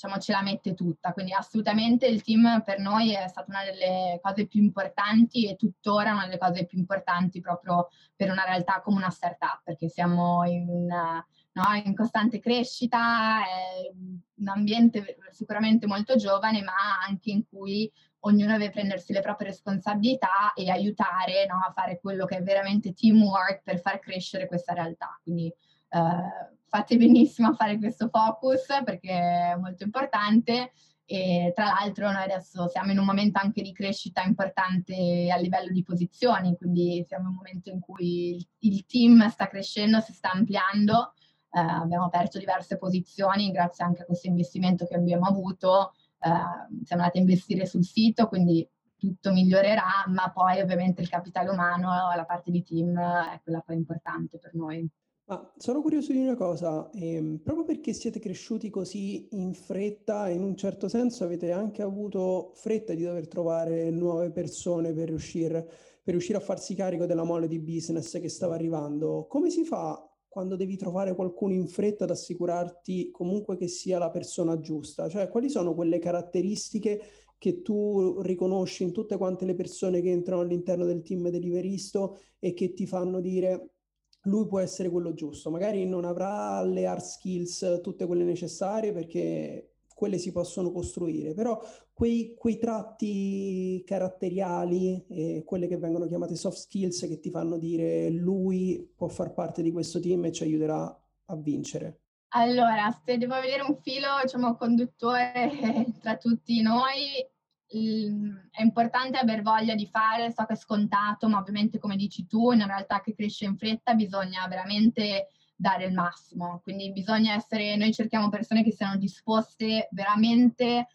diciamo, 0.00 0.18
ce 0.18 0.32
la 0.32 0.42
mette 0.42 0.72
tutta. 0.72 1.12
Quindi 1.12 1.32
assolutamente 1.32 2.06
il 2.06 2.22
team 2.22 2.62
per 2.64 2.78
noi 2.78 3.14
è 3.14 3.28
stata 3.28 3.50
una 3.50 3.64
delle 3.64 4.18
cose 4.22 4.46
più 4.46 4.62
importanti 4.62 5.48
e 5.48 5.56
tuttora 5.56 6.12
una 6.12 6.24
delle 6.24 6.38
cose 6.38 6.64
più 6.64 6.78
importanti 6.78 7.40
proprio 7.40 7.88
per 8.16 8.30
una 8.30 8.44
realtà 8.44 8.80
come 8.80 8.96
una 8.96 9.10
startup, 9.10 9.60
perché 9.62 9.88
siamo 9.88 10.44
in, 10.46 10.86
no, 10.86 11.64
in 11.84 11.94
costante 11.94 12.40
crescita, 12.40 13.40
è 13.40 13.90
un 13.92 14.48
ambiente 14.48 15.18
sicuramente 15.30 15.86
molto 15.86 16.16
giovane, 16.16 16.62
ma 16.62 16.72
anche 17.06 17.30
in 17.30 17.46
cui 17.46 17.90
ognuno 18.20 18.52
deve 18.52 18.70
prendersi 18.70 19.12
le 19.12 19.20
proprie 19.20 19.48
responsabilità 19.48 20.52
e 20.54 20.70
aiutare 20.70 21.46
no, 21.46 21.56
a 21.56 21.72
fare 21.72 22.00
quello 22.00 22.24
che 22.24 22.38
è 22.38 22.42
veramente 22.42 22.94
teamwork 22.94 23.62
per 23.62 23.80
far 23.80 23.98
crescere 23.98 24.46
questa 24.46 24.72
realtà. 24.72 25.18
Quindi 25.22 25.46
eh, 25.90 26.58
fate 26.70 26.96
benissimo 26.96 27.48
a 27.48 27.54
fare 27.54 27.78
questo 27.78 28.08
focus 28.08 28.66
perché 28.84 29.10
è 29.10 29.56
molto 29.56 29.82
importante. 29.82 30.72
E 31.04 31.50
tra 31.56 31.64
l'altro 31.64 32.08
noi 32.12 32.22
adesso 32.22 32.68
siamo 32.68 32.92
in 32.92 32.98
un 32.98 33.04
momento 33.04 33.40
anche 33.42 33.62
di 33.62 33.72
crescita 33.72 34.22
importante 34.22 35.28
a 35.28 35.36
livello 35.36 35.72
di 35.72 35.82
posizioni, 35.82 36.56
quindi 36.56 37.04
siamo 37.04 37.24
in 37.24 37.30
un 37.30 37.34
momento 37.34 37.68
in 37.70 37.80
cui 37.80 38.46
il, 38.58 38.86
team 38.86 39.28
sta 39.28 39.48
crescendo, 39.48 39.98
si 39.98 40.12
sta 40.12 40.30
ampliando, 40.30 41.12
eh, 41.50 41.58
abbiamo 41.58 42.04
aperto 42.04 42.38
diverse 42.38 42.78
posizioni 42.78 43.50
grazie 43.50 43.84
anche 43.84 44.02
a 44.02 44.04
questo 44.04 44.28
investimento 44.28 44.86
che 44.86 44.94
abbiamo 44.94 45.26
avuto, 45.26 45.94
eh, 46.20 46.84
siamo 46.84 47.02
andati 47.02 47.18
a 47.18 47.22
investire 47.22 47.66
sul 47.66 47.84
sito, 47.84 48.28
quindi 48.28 48.64
tutto 48.96 49.32
migliorerà, 49.32 50.04
ma 50.06 50.30
poi 50.30 50.60
ovviamente 50.60 51.00
il 51.00 51.08
capitale 51.08 51.50
umano, 51.50 51.90
la 52.14 52.24
parte 52.24 52.52
di 52.52 52.62
team 52.62 52.96
è 52.96 53.40
quella 53.42 53.62
poi 53.62 53.74
importante 53.74 54.38
per 54.38 54.54
noi. 54.54 54.88
Ma 55.30 55.48
sono 55.58 55.80
curioso 55.80 56.10
di 56.10 56.18
una 56.18 56.34
cosa, 56.34 56.90
ehm, 56.92 57.38
proprio 57.44 57.64
perché 57.64 57.92
siete 57.92 58.18
cresciuti 58.18 58.68
così 58.68 59.28
in 59.30 59.54
fretta, 59.54 60.28
in 60.28 60.42
un 60.42 60.56
certo 60.56 60.88
senso 60.88 61.22
avete 61.22 61.52
anche 61.52 61.82
avuto 61.82 62.50
fretta 62.56 62.94
di 62.94 63.04
dover 63.04 63.28
trovare 63.28 63.90
nuove 63.90 64.32
persone 64.32 64.92
per 64.92 65.06
riuscire, 65.06 65.62
per 66.02 66.14
riuscire 66.14 66.36
a 66.36 66.40
farsi 66.40 66.74
carico 66.74 67.06
della 67.06 67.22
mole 67.22 67.46
di 67.46 67.60
business 67.60 68.18
che 68.18 68.28
stava 68.28 68.54
arrivando. 68.56 69.26
Come 69.28 69.50
si 69.50 69.62
fa 69.64 70.04
quando 70.26 70.56
devi 70.56 70.76
trovare 70.76 71.14
qualcuno 71.14 71.52
in 71.52 71.68
fretta 71.68 72.02
ad 72.04 72.10
assicurarti 72.10 73.12
comunque 73.12 73.56
che 73.56 73.68
sia 73.68 73.98
la 73.98 74.10
persona 74.10 74.58
giusta? 74.58 75.08
Cioè, 75.08 75.28
quali 75.28 75.48
sono 75.48 75.76
quelle 75.76 76.00
caratteristiche 76.00 77.00
che 77.38 77.62
tu 77.62 78.20
riconosci 78.22 78.82
in 78.82 78.90
tutte 78.90 79.16
quante 79.16 79.44
le 79.44 79.54
persone 79.54 80.00
che 80.00 80.10
entrano 80.10 80.42
all'interno 80.42 80.84
del 80.86 81.02
team 81.02 81.28
deliveristo 81.28 82.18
e 82.40 82.52
che 82.52 82.72
ti 82.72 82.84
fanno 82.84 83.20
dire 83.20 83.74
lui 84.22 84.46
può 84.46 84.58
essere 84.60 84.90
quello 84.90 85.14
giusto. 85.14 85.50
Magari 85.50 85.86
non 85.86 86.04
avrà 86.04 86.62
le 86.62 86.86
hard 86.86 87.02
skills 87.02 87.80
tutte 87.82 88.06
quelle 88.06 88.24
necessarie 88.24 88.92
perché 88.92 89.70
quelle 90.00 90.16
si 90.16 90.32
possono 90.32 90.72
costruire, 90.72 91.34
però 91.34 91.60
quei, 91.92 92.34
quei 92.34 92.56
tratti 92.56 93.82
caratteriali, 93.84 95.04
e 95.08 95.42
quelle 95.44 95.66
che 95.66 95.76
vengono 95.76 96.06
chiamate 96.06 96.36
soft 96.36 96.56
skills 96.56 97.06
che 97.06 97.20
ti 97.20 97.28
fanno 97.28 97.58
dire 97.58 98.08
lui 98.08 98.90
può 98.96 99.08
far 99.08 99.34
parte 99.34 99.60
di 99.60 99.70
questo 99.70 100.00
team 100.00 100.24
e 100.24 100.32
ci 100.32 100.42
aiuterà 100.42 100.84
a 101.26 101.36
vincere. 101.36 102.00
Allora, 102.28 102.90
se 103.04 103.18
devo 103.18 103.38
vedere 103.40 103.62
un 103.62 103.76
filo, 103.82 104.06
diciamo, 104.22 104.56
conduttore 104.56 105.50
tra 106.00 106.16
tutti 106.16 106.62
noi, 106.62 107.28
è 107.70 108.62
importante 108.62 109.18
aver 109.18 109.42
voglia 109.42 109.76
di 109.76 109.86
fare, 109.86 110.32
so 110.32 110.44
che 110.44 110.54
è 110.54 110.56
scontato, 110.56 111.28
ma 111.28 111.38
ovviamente 111.38 111.78
come 111.78 111.96
dici 111.96 112.26
tu, 112.26 112.50
in 112.50 112.62
una 112.62 112.66
realtà 112.66 113.00
che 113.00 113.14
cresce 113.14 113.44
in 113.44 113.56
fretta 113.56 113.94
bisogna 113.94 114.46
veramente 114.48 115.28
dare 115.54 115.84
il 115.84 115.92
massimo, 115.92 116.60
quindi 116.62 116.90
bisogna 116.90 117.34
essere, 117.34 117.76
noi 117.76 117.92
cerchiamo 117.92 118.28
persone 118.28 118.64
che 118.64 118.72
siano 118.72 118.96
disposte 118.96 119.88
veramente 119.92 120.88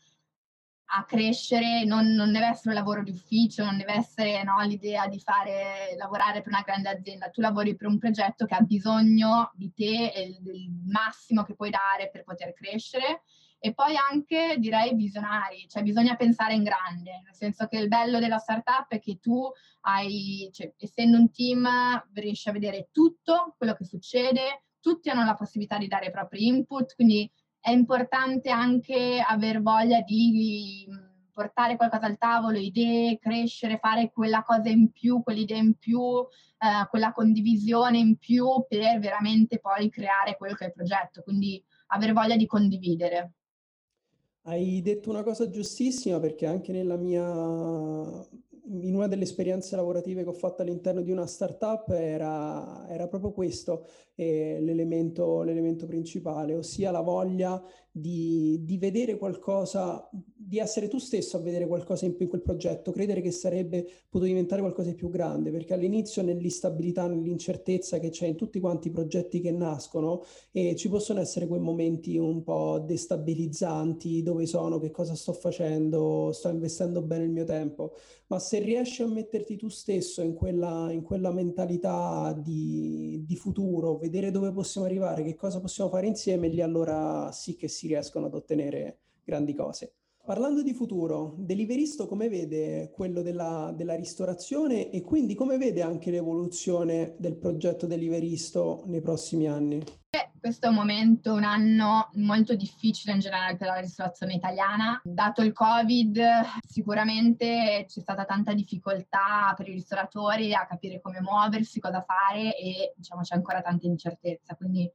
a 0.88 1.06
crescere, 1.06 1.84
non, 1.86 2.08
non 2.08 2.32
deve 2.32 2.48
essere 2.48 2.70
un 2.70 2.76
lavoro 2.76 3.04
di 3.04 3.12
ufficio, 3.12 3.64
non 3.64 3.78
deve 3.78 3.94
essere 3.94 4.44
no, 4.44 4.60
l'idea 4.62 5.08
di 5.08 5.20
fare, 5.20 5.96
lavorare 5.98 6.42
per 6.42 6.52
una 6.52 6.64
grande 6.64 6.90
azienda, 6.90 7.30
tu 7.30 7.42
lavori 7.42 7.76
per 7.76 7.88
un 7.88 7.98
progetto 7.98 8.46
che 8.46 8.56
ha 8.56 8.62
bisogno 8.62 9.52
di 9.56 9.72
te 9.74 10.12
e 10.14 10.38
del 10.42 10.70
massimo 10.86 11.44
che 11.44 11.56
puoi 11.56 11.70
dare 11.70 12.10
per 12.12 12.24
poter 12.24 12.54
crescere 12.54 13.22
e 13.66 13.74
poi 13.74 13.96
anche 13.98 14.58
direi 14.60 14.94
visionari, 14.94 15.66
cioè 15.68 15.82
bisogna 15.82 16.16
pensare 16.16 16.54
in 16.54 16.62
grande, 16.62 17.22
nel 17.24 17.34
senso 17.34 17.66
che 17.66 17.80
il 17.80 17.88
bello 17.88 18.20
della 18.20 18.38
startup 18.38 18.86
è 18.90 19.00
che 19.00 19.18
tu 19.20 19.42
hai, 19.82 20.48
cioè, 20.54 20.72
essendo 20.78 21.18
un 21.18 21.32
team, 21.32 21.68
riesci 22.14 22.48
a 22.48 22.52
vedere 22.52 22.90
tutto 22.92 23.56
quello 23.58 23.74
che 23.74 23.84
succede, 23.84 24.66
tutti 24.80 25.10
hanno 25.10 25.26
la 25.26 25.34
possibilità 25.34 25.80
di 25.80 25.88
dare 25.88 26.06
i 26.06 26.12
propri 26.12 26.46
input, 26.46 26.94
quindi 26.94 27.28
è 27.60 27.72
importante 27.72 28.52
anche 28.52 29.20
aver 29.28 29.64
voglia 29.64 30.02
di 30.02 30.88
portare 31.34 31.76
qualcosa 31.76 32.06
al 32.06 32.20
tavolo, 32.20 32.60
idee, 32.60 33.18
crescere, 33.18 33.80
fare 33.80 34.12
quella 34.12 34.44
cosa 34.44 34.70
in 34.70 34.92
più, 34.92 35.24
quell'idea 35.24 35.58
in 35.58 35.74
più, 35.74 36.00
eh, 36.00 36.88
quella 36.88 37.12
condivisione 37.14 37.98
in 37.98 38.18
più 38.18 38.64
per 38.68 39.00
veramente 39.00 39.58
poi 39.58 39.90
creare 39.90 40.38
quello 40.38 40.54
che 40.54 40.66
è 40.66 40.68
il 40.68 40.74
progetto, 40.74 41.24
quindi 41.24 41.60
aver 41.88 42.14
voglia 42.14 42.36
di 42.36 42.46
condividere. 42.46 43.34
Hai 44.48 44.80
detto 44.84 45.10
una 45.10 45.24
cosa 45.24 45.50
giustissima 45.50 46.20
perché 46.20 46.46
anche 46.46 46.72
nella 46.72 46.98
mia, 46.98 47.24
in 47.24 48.94
una 48.94 49.08
delle 49.08 49.24
esperienze 49.24 49.76
lavorative 49.76 50.22
che 50.22 50.30
ho 50.30 50.34
fatto 50.34 50.62
all'interno 50.62 51.02
di 51.02 51.10
una 51.10 51.26
startup 51.26 51.90
era, 51.90 52.88
era 52.88 53.08
proprio 53.08 53.32
questo 53.32 53.88
eh, 54.14 54.60
l'elemento, 54.62 55.42
l'elemento 55.42 55.88
principale, 55.88 56.54
ossia 56.54 56.92
la 56.92 57.02
voglia 57.02 57.60
di, 57.98 58.60
di, 58.66 58.78
vedere 58.78 59.18
qualcosa, 59.18 60.10
di 60.12 60.58
essere 60.60 60.90
tu 60.90 60.98
stesso 60.98 61.38
a 61.38 61.40
vedere 61.40 61.66
qualcosa 61.66 62.04
in, 62.04 62.14
in, 62.20 62.28
quel 62.28 62.42
progetto, 62.42 62.92
credere 62.92 63.22
che 63.22 63.32
sarebbe 63.32 63.84
potuto 64.10 64.26
diventare 64.26 64.60
qualcosa 64.60 64.90
di 64.90 64.96
più 64.96 65.10
grande, 65.10 65.50
perché 65.50 65.74
all'inizio 65.74 66.22
nell'instabilità, 66.22 67.08
nell'incertezza 67.08 67.98
che 68.00 68.10
c'è 68.10 68.28
in 68.28 68.36
tutti 68.36 68.60
quanti 68.60 68.90
i 68.90 68.92
progetti 68.92 69.40
che 69.40 69.52
nascono, 69.52 70.24
eh, 70.52 70.76
ci 70.76 70.90
possono 70.90 71.22
essere 71.22 71.48
quei 71.48 71.62
momenti 71.62 72.18
un 72.18 72.44
po' 72.44 72.84
destabilizzanti, 72.86 74.22
dove 74.24 74.46
sono, 74.46 74.78
che 74.78 74.92
cosa 74.92 75.16
sto 75.16 75.32
facendo, 75.32 76.34
sto 76.34 76.50
investendo 76.50 77.02
bene 77.02 77.24
il 77.24 77.32
mio 77.32 77.46
tempo, 77.46 77.94
ma 78.28 78.40
se 78.40 78.60
riesci 78.60 79.04
a 79.04 79.08
metterti 79.08 79.56
tu 79.56 79.70
stesso 79.70 80.22
in 80.22 80.34
quella, 80.34 80.92
in 80.92 81.02
quella 81.02 81.32
mentalità 81.32 82.34
di, 82.38 83.24
di 83.26 83.36
futuro, 83.38 83.98
vedere 83.98 84.32
dove 84.32 84.52
possiamo 84.52 84.86
arrivare, 84.86 85.24
che 85.24 85.36
cosa 85.36 85.62
possiamo 85.62 85.90
fare 85.90 86.08
insieme, 86.08 86.50
lì 86.50 86.60
allora 86.60 87.32
sì 87.32 87.56
che 87.56 87.70
si 87.86 87.88
riescono 87.88 88.26
ad 88.26 88.34
ottenere 88.34 89.02
grandi 89.24 89.54
cose. 89.54 89.94
Parlando 90.26 90.64
di 90.64 90.74
futuro, 90.74 91.36
Deliveristo 91.38 92.08
come 92.08 92.30
vede 92.30 92.90
quello 92.92 93.22
della, 93.22 93.72
della, 93.76 93.94
ristorazione 93.94 94.90
e 94.90 95.04
quindi 95.04 95.36
come 95.36 95.60
vede 95.60 95.84
anche 95.84 96.10
l'evoluzione 96.10 97.14
del 97.20 97.36
progetto 97.36 97.86
Deliveristo 97.86 98.82
nei 98.88 99.02
prossimi 99.02 99.48
anni? 99.48 99.84
Questo 100.40 100.66
è 100.66 100.70
un 100.70 100.76
momento, 100.76 101.34
un 101.34 101.44
anno 101.44 102.10
molto 102.14 102.56
difficile 102.56 103.14
in 103.14 103.20
generale 103.20 103.56
per 103.56 103.68
la 103.68 103.80
ristorazione 103.80 104.34
italiana. 104.34 105.00
Dato 105.04 105.44
il 105.44 105.54
Covid, 105.54 106.20
sicuramente 106.68 107.86
c'è 107.88 108.00
stata 108.00 108.26
tanta 108.26 108.54
difficoltà 108.54 109.54
per 109.56 109.68
i 109.68 109.74
ristoratori 109.74 110.54
a 110.54 110.66
capire 110.66 111.02
come 111.02 111.22
muoversi, 111.22 111.80
cosa 111.80 112.04
fare 112.04 112.58
e 112.58 112.94
diciamo 112.96 113.22
c'è 113.22 113.36
ancora 113.36 113.62
tanta 113.62 113.86
incertezza. 113.86 114.56
Quindi 114.56 114.92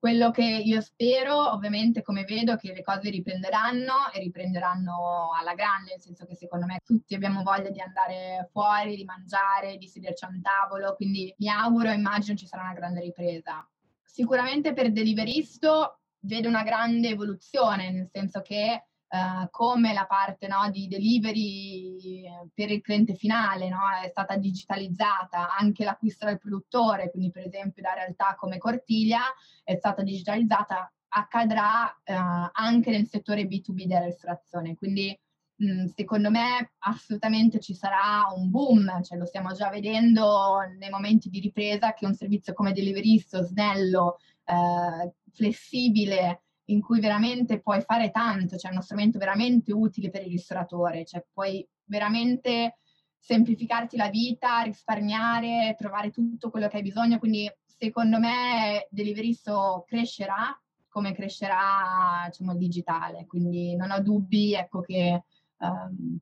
quello 0.00 0.30
che 0.30 0.42
io 0.42 0.80
spero, 0.80 1.52
ovviamente, 1.52 2.00
come 2.00 2.24
vedo, 2.24 2.56
che 2.56 2.72
le 2.72 2.82
cose 2.82 3.10
riprenderanno 3.10 4.10
e 4.14 4.18
riprenderanno 4.18 5.28
alla 5.38 5.52
grande, 5.52 5.90
nel 5.90 6.00
senso 6.00 6.24
che 6.24 6.34
secondo 6.34 6.64
me 6.64 6.80
tutti 6.82 7.14
abbiamo 7.14 7.42
voglia 7.42 7.68
di 7.68 7.82
andare 7.82 8.48
fuori, 8.50 8.96
di 8.96 9.04
mangiare, 9.04 9.76
di 9.76 9.86
sederci 9.86 10.24
a 10.24 10.28
un 10.28 10.40
tavolo, 10.40 10.94
quindi 10.96 11.32
mi 11.36 11.50
auguro 11.50 11.90
e 11.90 11.94
immagino 11.94 12.34
ci 12.34 12.46
sarà 12.46 12.62
una 12.62 12.72
grande 12.72 13.00
ripresa. 13.00 13.68
Sicuramente 14.02 14.72
per 14.72 14.90
Deliveristo 14.90 16.00
vedo 16.20 16.48
una 16.48 16.62
grande 16.62 17.10
evoluzione, 17.10 17.90
nel 17.90 18.08
senso 18.10 18.40
che 18.40 18.86
Uh, 19.12 19.48
come 19.50 19.92
la 19.92 20.06
parte 20.06 20.46
no, 20.46 20.70
di 20.70 20.86
delivery 20.86 22.28
per 22.54 22.70
il 22.70 22.80
cliente 22.80 23.16
finale 23.16 23.68
no, 23.68 23.80
è 24.00 24.08
stata 24.08 24.36
digitalizzata, 24.36 25.56
anche 25.56 25.82
l'acquisto 25.82 26.26
del 26.26 26.38
produttore, 26.38 27.10
quindi 27.10 27.32
per 27.32 27.44
esempio 27.44 27.82
da 27.82 27.94
realtà 27.94 28.36
come 28.38 28.58
Cortiglia 28.58 29.22
è 29.64 29.74
stata 29.74 30.02
digitalizzata, 30.02 30.92
accadrà 31.08 31.86
uh, 31.86 32.50
anche 32.52 32.90
nel 32.90 33.08
settore 33.08 33.48
B2B 33.48 33.84
della 33.86 34.04
ristorazione. 34.04 34.76
Quindi 34.76 35.18
mh, 35.56 35.86
secondo 35.86 36.30
me 36.30 36.72
assolutamente 36.78 37.60
ci 37.60 37.74
sarà 37.74 38.32
un 38.34 38.48
boom, 38.50 39.02
cioè 39.02 39.18
lo 39.18 39.26
stiamo 39.26 39.52
già 39.52 39.68
vedendo 39.70 40.58
nei 40.78 40.90
momenti 40.90 41.28
di 41.28 41.40
ripresa 41.40 41.94
che 41.94 42.06
un 42.06 42.14
servizio 42.14 42.52
come 42.52 42.72
Deliveristo, 42.72 43.42
snello, 43.42 44.18
uh, 44.44 45.12
flessibile, 45.32 46.42
in 46.70 46.80
cui 46.80 47.00
veramente 47.00 47.60
puoi 47.60 47.80
fare 47.82 48.10
tanto, 48.10 48.56
cioè 48.56 48.70
è 48.70 48.74
uno 48.74 48.82
strumento 48.82 49.18
veramente 49.18 49.72
utile 49.72 50.10
per 50.10 50.22
il 50.22 50.30
ristoratore, 50.30 51.04
cioè 51.04 51.24
puoi 51.32 51.66
veramente 51.84 52.78
semplificarti 53.18 53.96
la 53.96 54.08
vita, 54.08 54.62
risparmiare, 54.62 55.74
trovare 55.76 56.10
tutto 56.10 56.50
quello 56.50 56.68
che 56.68 56.76
hai 56.76 56.82
bisogno, 56.82 57.18
quindi 57.18 57.50
secondo 57.64 58.18
me 58.18 58.86
Deliveristo 58.90 59.84
crescerà 59.86 60.58
come 60.88 61.12
crescerà 61.12 62.26
diciamo, 62.26 62.52
il 62.52 62.58
digitale, 62.58 63.26
quindi 63.26 63.76
non 63.76 63.92
ho 63.92 64.00
dubbi 64.00 64.54
ecco, 64.54 64.80
che 64.80 65.22
um, 65.58 66.18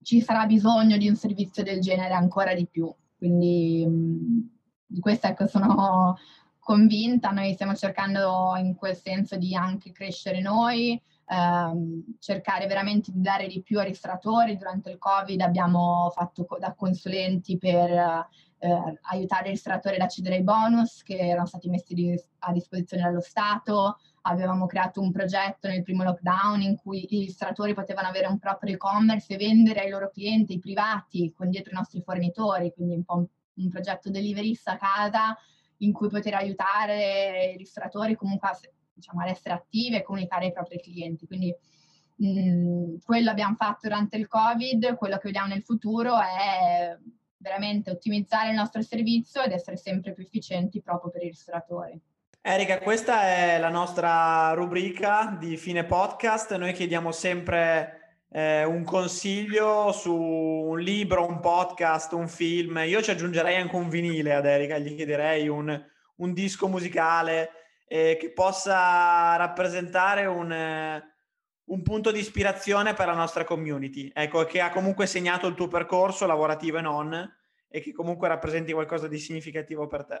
ci 0.00 0.20
sarà 0.20 0.46
bisogno 0.46 0.96
di 0.96 1.08
un 1.08 1.16
servizio 1.16 1.64
del 1.64 1.80
genere 1.80 2.14
ancora 2.14 2.54
di 2.54 2.66
più, 2.66 2.92
quindi 3.16 3.82
um, 3.84 4.48
di 4.86 5.00
questo 5.00 5.26
ecco, 5.26 5.46
sono 5.46 6.16
convinta, 6.62 7.30
noi 7.30 7.52
stiamo 7.54 7.74
cercando 7.74 8.54
in 8.56 8.76
quel 8.76 8.94
senso 8.94 9.36
di 9.36 9.52
anche 9.56 9.90
crescere 9.90 10.40
noi, 10.40 11.00
ehm, 11.26 12.04
cercare 12.20 12.66
veramente 12.66 13.10
di 13.10 13.20
dare 13.20 13.48
di 13.48 13.62
più 13.62 13.80
ai 13.80 13.86
ristoratori. 13.88 14.56
Durante 14.56 14.88
il 14.90 14.98
Covid 14.98 15.40
abbiamo 15.40 16.08
fatto 16.14 16.44
co- 16.44 16.58
da 16.58 16.72
consulenti 16.74 17.58
per 17.58 17.90
eh, 17.90 18.98
aiutare 19.10 19.48
i 19.48 19.50
ristoratori 19.50 19.96
ad 19.96 20.02
accedere 20.02 20.36
ai 20.36 20.44
bonus 20.44 21.02
che 21.02 21.16
erano 21.16 21.46
stati 21.46 21.68
messi 21.68 21.94
di- 21.94 22.22
a 22.38 22.52
disposizione 22.52 23.02
dallo 23.02 23.20
Stato. 23.20 23.98
Avevamo 24.22 24.66
creato 24.66 25.00
un 25.00 25.10
progetto 25.10 25.66
nel 25.66 25.82
primo 25.82 26.04
lockdown 26.04 26.62
in 26.62 26.76
cui 26.76 27.04
i 27.12 27.24
ristoratori 27.24 27.74
potevano 27.74 28.06
avere 28.06 28.28
un 28.28 28.38
proprio 28.38 28.74
e-commerce 28.74 29.34
e 29.34 29.36
vendere 29.36 29.80
ai 29.80 29.90
loro 29.90 30.10
clienti, 30.10 30.54
i 30.54 30.58
privati, 30.60 31.32
con 31.36 31.50
dietro 31.50 31.72
i 31.72 31.76
nostri 31.76 32.00
fornitori, 32.02 32.72
quindi 32.72 32.94
un 32.94 33.02
po' 33.02 33.16
un, 33.16 33.26
un 33.54 33.68
progetto 33.68 34.10
deliverista 34.10 34.74
a 34.74 34.76
casa 34.76 35.36
in 35.82 35.92
cui 35.92 36.08
poter 36.08 36.34
aiutare 36.34 37.52
i 37.54 37.56
ristoratori 37.56 38.16
comunque 38.16 38.48
a, 38.48 38.58
diciamo, 38.92 39.20
ad 39.22 39.28
essere 39.28 39.54
attivi 39.54 39.96
e 39.96 40.02
comunicare 40.02 40.46
ai 40.46 40.52
propri 40.52 40.80
clienti. 40.80 41.26
Quindi 41.26 41.54
mh, 42.16 42.26
mm, 42.26 42.94
quello 43.04 43.30
abbiamo 43.30 43.54
fatto 43.54 43.88
durante 43.88 44.16
il 44.16 44.28
Covid, 44.28 44.94
quello 44.94 45.16
che 45.16 45.26
vediamo 45.26 45.48
nel 45.48 45.62
futuro 45.62 46.18
è 46.18 46.96
veramente 47.36 47.90
ottimizzare 47.90 48.50
il 48.50 48.56
nostro 48.56 48.82
servizio 48.82 49.42
ed 49.42 49.52
essere 49.52 49.76
sempre 49.76 50.12
più 50.12 50.22
efficienti 50.22 50.80
proprio 50.80 51.10
per 51.10 51.22
i 51.24 51.28
ristoratori. 51.28 52.00
Erika, 52.40 52.80
questa 52.80 53.22
è 53.22 53.58
la 53.58 53.68
nostra 53.68 54.52
rubrica 54.52 55.36
di 55.38 55.56
fine 55.56 55.84
podcast. 55.84 56.56
Noi 56.56 56.72
chiediamo 56.72 57.12
sempre 57.12 58.01
eh, 58.32 58.64
un 58.64 58.82
consiglio 58.82 59.92
su 59.92 60.14
un 60.14 60.80
libro, 60.80 61.26
un 61.26 61.40
podcast, 61.40 62.12
un 62.12 62.28
film. 62.28 62.78
Io 62.86 63.02
ci 63.02 63.10
aggiungerei 63.10 63.56
anche 63.56 63.76
un 63.76 63.90
vinile 63.90 64.34
ad 64.34 64.46
Erika, 64.46 64.78
gli 64.78 64.96
chiederei 64.96 65.48
un, 65.48 65.80
un 66.16 66.32
disco 66.32 66.66
musicale 66.66 67.50
eh, 67.86 68.16
che 68.18 68.32
possa 68.32 69.36
rappresentare 69.36 70.24
un, 70.24 70.50
eh, 70.50 71.14
un, 71.64 71.82
punto 71.82 72.10
di 72.10 72.20
ispirazione 72.20 72.94
per 72.94 73.06
la 73.06 73.14
nostra 73.14 73.44
community. 73.44 74.10
Ecco, 74.14 74.44
che 74.44 74.62
ha 74.62 74.70
comunque 74.70 75.06
segnato 75.06 75.46
il 75.46 75.54
tuo 75.54 75.68
percorso 75.68 76.24
lavorativo 76.24 76.78
e 76.78 76.80
non, 76.80 77.36
e 77.68 77.80
che 77.80 77.92
comunque 77.92 78.28
rappresenti 78.28 78.72
qualcosa 78.72 79.08
di 79.08 79.18
significativo 79.18 79.86
per 79.86 80.06
te. 80.06 80.20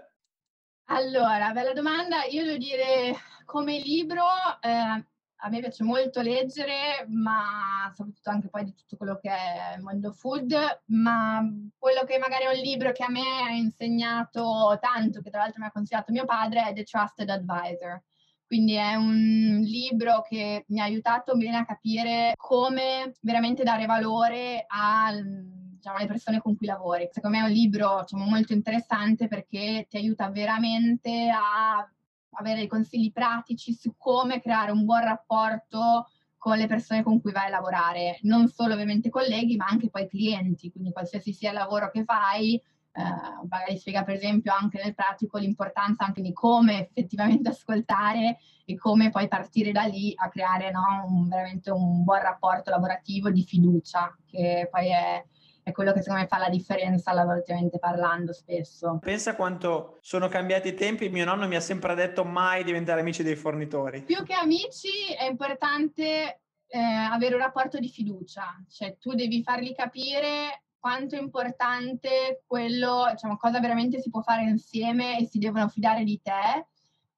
Allora, 0.86 1.50
bella 1.52 1.72
domanda. 1.72 2.24
Io 2.24 2.44
devo 2.44 2.58
dire, 2.58 3.16
come 3.46 3.78
libro, 3.78 4.26
eh, 4.60 5.02
a 5.44 5.48
me 5.48 5.58
piace 5.58 5.82
molto 5.82 6.20
leggere, 6.20 7.04
ma 7.08 7.92
soprattutto 7.94 8.30
anche 8.30 8.48
poi 8.48 8.64
di 8.64 8.74
tutto 8.74 8.96
quello 8.96 9.18
che 9.20 9.28
è 9.28 9.74
il 9.76 9.82
mondo 9.82 10.12
food, 10.12 10.54
ma 10.86 11.44
quello 11.76 12.04
che 12.04 12.18
magari 12.18 12.44
è 12.44 12.48
un 12.48 12.62
libro 12.62 12.92
che 12.92 13.02
a 13.02 13.10
me 13.10 13.42
ha 13.44 13.50
insegnato 13.50 14.78
tanto, 14.80 15.20
che 15.20 15.30
tra 15.30 15.40
l'altro 15.40 15.60
mi 15.60 15.66
ha 15.66 15.72
consigliato 15.72 16.12
mio 16.12 16.24
padre, 16.24 16.68
è 16.68 16.72
The 16.72 16.84
Trusted 16.84 17.28
Advisor. 17.28 18.00
Quindi 18.46 18.74
è 18.74 18.94
un 18.94 19.60
libro 19.64 20.22
che 20.22 20.64
mi 20.68 20.78
ha 20.78 20.84
aiutato 20.84 21.34
bene 21.36 21.56
a 21.56 21.64
capire 21.64 22.34
come 22.36 23.14
veramente 23.22 23.64
dare 23.64 23.86
valore 23.86 24.64
a, 24.68 25.10
diciamo, 25.12 25.96
alle 25.96 26.06
persone 26.06 26.40
con 26.40 26.54
cui 26.54 26.66
lavori. 26.66 27.08
Secondo 27.10 27.38
me 27.38 27.42
è 27.42 27.46
un 27.46 27.52
libro 27.52 28.00
diciamo, 28.02 28.26
molto 28.26 28.52
interessante 28.52 29.26
perché 29.26 29.86
ti 29.88 29.96
aiuta 29.96 30.28
veramente 30.28 31.30
a 31.30 31.90
avere 32.32 32.66
consigli 32.66 33.12
pratici 33.12 33.72
su 33.72 33.94
come 33.96 34.40
creare 34.40 34.70
un 34.70 34.84
buon 34.84 35.04
rapporto 35.04 36.08
con 36.36 36.56
le 36.56 36.66
persone 36.66 37.04
con 37.04 37.20
cui 37.20 37.30
vai 37.30 37.46
a 37.46 37.50
lavorare, 37.50 38.18
non 38.22 38.48
solo 38.48 38.74
ovviamente 38.74 39.10
colleghi, 39.10 39.54
ma 39.54 39.66
anche 39.66 39.90
poi 39.90 40.08
clienti, 40.08 40.72
quindi 40.72 40.90
qualsiasi 40.90 41.32
sia 41.32 41.50
il 41.50 41.56
lavoro 41.56 41.88
che 41.90 42.02
fai, 42.04 42.54
eh, 42.54 43.02
magari 43.48 43.78
spiega 43.78 44.02
per 44.02 44.16
esempio 44.16 44.52
anche 44.52 44.82
nel 44.82 44.94
pratico 44.94 45.38
l'importanza 45.38 46.04
anche 46.04 46.20
di 46.20 46.32
come 46.32 46.88
effettivamente 46.88 47.48
ascoltare 47.50 48.38
e 48.64 48.76
come 48.76 49.10
poi 49.10 49.28
partire 49.28 49.72
da 49.72 49.84
lì 49.84 50.12
a 50.16 50.28
creare 50.28 50.70
no, 50.70 50.82
un, 51.06 51.28
veramente 51.28 51.70
un 51.70 52.02
buon 52.02 52.20
rapporto 52.20 52.70
lavorativo 52.70 53.30
di 53.30 53.44
fiducia, 53.44 54.14
che 54.26 54.68
poi 54.70 54.90
è, 54.90 55.24
è 55.62 55.72
quello 55.72 55.92
che 55.92 56.00
secondo 56.00 56.22
me 56.22 56.28
fa 56.28 56.38
la 56.38 56.48
differenza 56.48 57.12
lavorativamente 57.12 57.78
parlando 57.78 58.32
spesso. 58.32 58.98
Pensa 59.00 59.34
quanto 59.36 59.98
sono 60.00 60.28
cambiati 60.28 60.68
i 60.68 60.74
tempi, 60.74 61.08
mio 61.08 61.24
nonno 61.24 61.46
mi 61.46 61.56
ha 61.56 61.60
sempre 61.60 61.94
detto 61.94 62.24
mai 62.24 62.64
diventare 62.64 63.00
amici 63.00 63.22
dei 63.22 63.36
fornitori. 63.36 64.02
Più 64.02 64.22
che 64.24 64.34
amici 64.34 65.12
è 65.16 65.24
importante 65.24 66.40
eh, 66.66 66.78
avere 66.78 67.34
un 67.34 67.40
rapporto 67.40 67.78
di 67.78 67.88
fiducia, 67.88 68.62
cioè 68.68 68.96
tu 68.98 69.14
devi 69.14 69.42
fargli 69.42 69.74
capire 69.74 70.62
quanto 70.78 71.14
è 71.14 71.20
importante 71.20 72.42
quello, 72.44 73.06
diciamo, 73.12 73.36
cosa 73.36 73.60
veramente 73.60 74.00
si 74.00 74.10
può 74.10 74.20
fare 74.20 74.42
insieme 74.42 75.16
e 75.16 75.26
si 75.26 75.38
devono 75.38 75.68
fidare 75.68 76.02
di 76.02 76.20
te. 76.20 76.66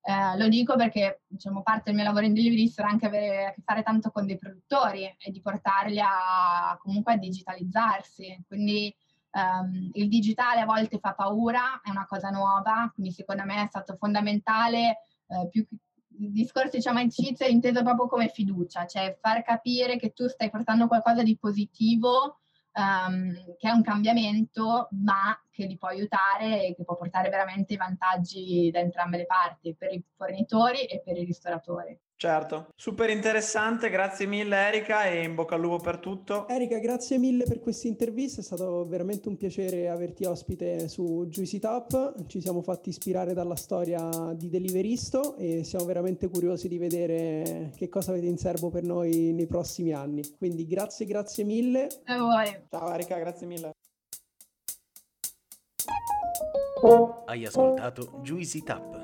Eh, 0.07 0.37
lo 0.37 0.49
dico 0.49 0.77
perché 0.77 1.23
diciamo, 1.27 1.63
parte 1.63 1.85
del 1.87 1.95
mio 1.95 2.05
lavoro 2.05 2.27
in 2.27 2.35
delivery 2.35 2.69
sarà 2.69 2.89
anche 2.89 3.07
avere 3.07 3.47
a 3.47 3.53
che 3.53 3.63
fare 3.65 3.83
tanto 3.83 4.11
con 4.11 4.27
dei 4.27 4.37
produttori 4.37 5.05
e 5.19 5.31
di 5.31 5.41
portarli 5.41 5.99
a, 5.99 6.79
comunque 6.79 7.15
a 7.15 7.17
digitalizzarsi. 7.17 8.45
Quindi 8.47 8.95
um, 9.33 9.91
il 9.95 10.09
digitale 10.09 10.61
a 10.61 10.67
volte 10.67 10.99
fa 10.99 11.15
paura, 11.15 11.81
è 11.83 11.89
una 11.89 12.07
cosa 12.07 12.29
nuova, 12.29 12.91
quindi 12.93 13.13
secondo 13.13 13.45
me 13.45 13.63
è 13.63 13.67
stato 13.67 13.97
fondamentale 13.97 14.99
eh, 15.27 15.49
più 15.49 15.67
il 16.17 16.31
discorso 16.31 16.77
diciamo 16.77 17.01
amicizia 17.01 17.47
è 17.47 17.51
inteso 17.51 17.83
proprio 17.83 18.07
come 18.07 18.29
fiducia, 18.29 18.87
cioè 18.87 19.17
far 19.21 19.43
capire 19.43 19.97
che 19.97 20.13
tu 20.13 20.29
stai 20.29 20.51
portando 20.51 20.87
qualcosa 20.87 21.23
di 21.23 21.37
positivo 21.37 22.43
um, 22.75 23.33
che 23.57 23.69
è 23.69 23.71
un 23.71 23.83
cambiamento, 23.83 24.89
ma 24.93 25.39
che 25.51 25.67
li 25.67 25.77
può 25.77 25.89
aiutare 25.89 26.67
e 26.67 26.75
che 26.75 26.85
può 26.85 26.97
portare 26.97 27.29
veramente 27.29 27.77
vantaggi 27.77 28.71
da 28.71 28.81
entrambe 28.81 29.19
le 29.19 29.27
parti, 29.27 29.75
per 29.75 29.93
i 29.93 30.05
fornitori 30.17 30.85
e 30.87 31.01
per 31.03 31.17
i 31.17 31.25
ristoratori. 31.25 31.99
Certo, 32.17 32.69
super 32.77 33.11
interessante, 33.11 33.91
grazie 33.91 34.27
mille 34.27 34.57
Erika 34.57 35.05
e 35.05 35.25
in 35.25 35.35
bocca 35.35 35.57
al 35.57 35.61
lupo 35.61 35.79
per 35.79 35.99
tutto. 35.99 36.47
Erika, 36.49 36.79
grazie 36.79 37.19
mille 37.19 37.45
per 37.45 37.61
questa 37.61 37.89
intervista, 37.89 38.41
è 38.41 38.45
stato 38.45 38.87
veramente 38.87 39.29
un 39.29 39.37
piacere 39.37 39.89
averti 39.89 40.25
ospite 40.25 40.89
su 40.89 41.27
Juicy 41.29 41.59
Tap, 41.59 42.27
ci 42.27 42.41
siamo 42.41 42.63
fatti 42.63 42.91
ispirare 42.91 43.35
dalla 43.35 43.57
storia 43.57 44.33
di 44.35 44.49
Deliveristo 44.49 45.37
e 45.37 45.65
siamo 45.65 45.85
veramente 45.85 46.29
curiosi 46.29 46.69
di 46.69 46.79
vedere 46.79 47.73
che 47.77 47.89
cosa 47.89 48.13
avete 48.13 48.27
in 48.27 48.39
serbo 48.39 48.71
per 48.71 48.85
noi 48.85 49.33
nei 49.33 49.47
prossimi 49.47 49.93
anni. 49.93 50.23
Quindi 50.39 50.67
grazie, 50.67 51.07
grazie 51.07 51.45
mille. 51.45 51.89
A 52.05 52.19
voi. 52.19 52.67
Ciao 52.71 52.93
Erika, 52.93 53.19
grazie 53.19 53.47
mille. 53.47 53.73
Hai 57.27 57.45
ascoltato 57.45 58.21
Juicy 58.23 58.63
Tap 58.63 59.04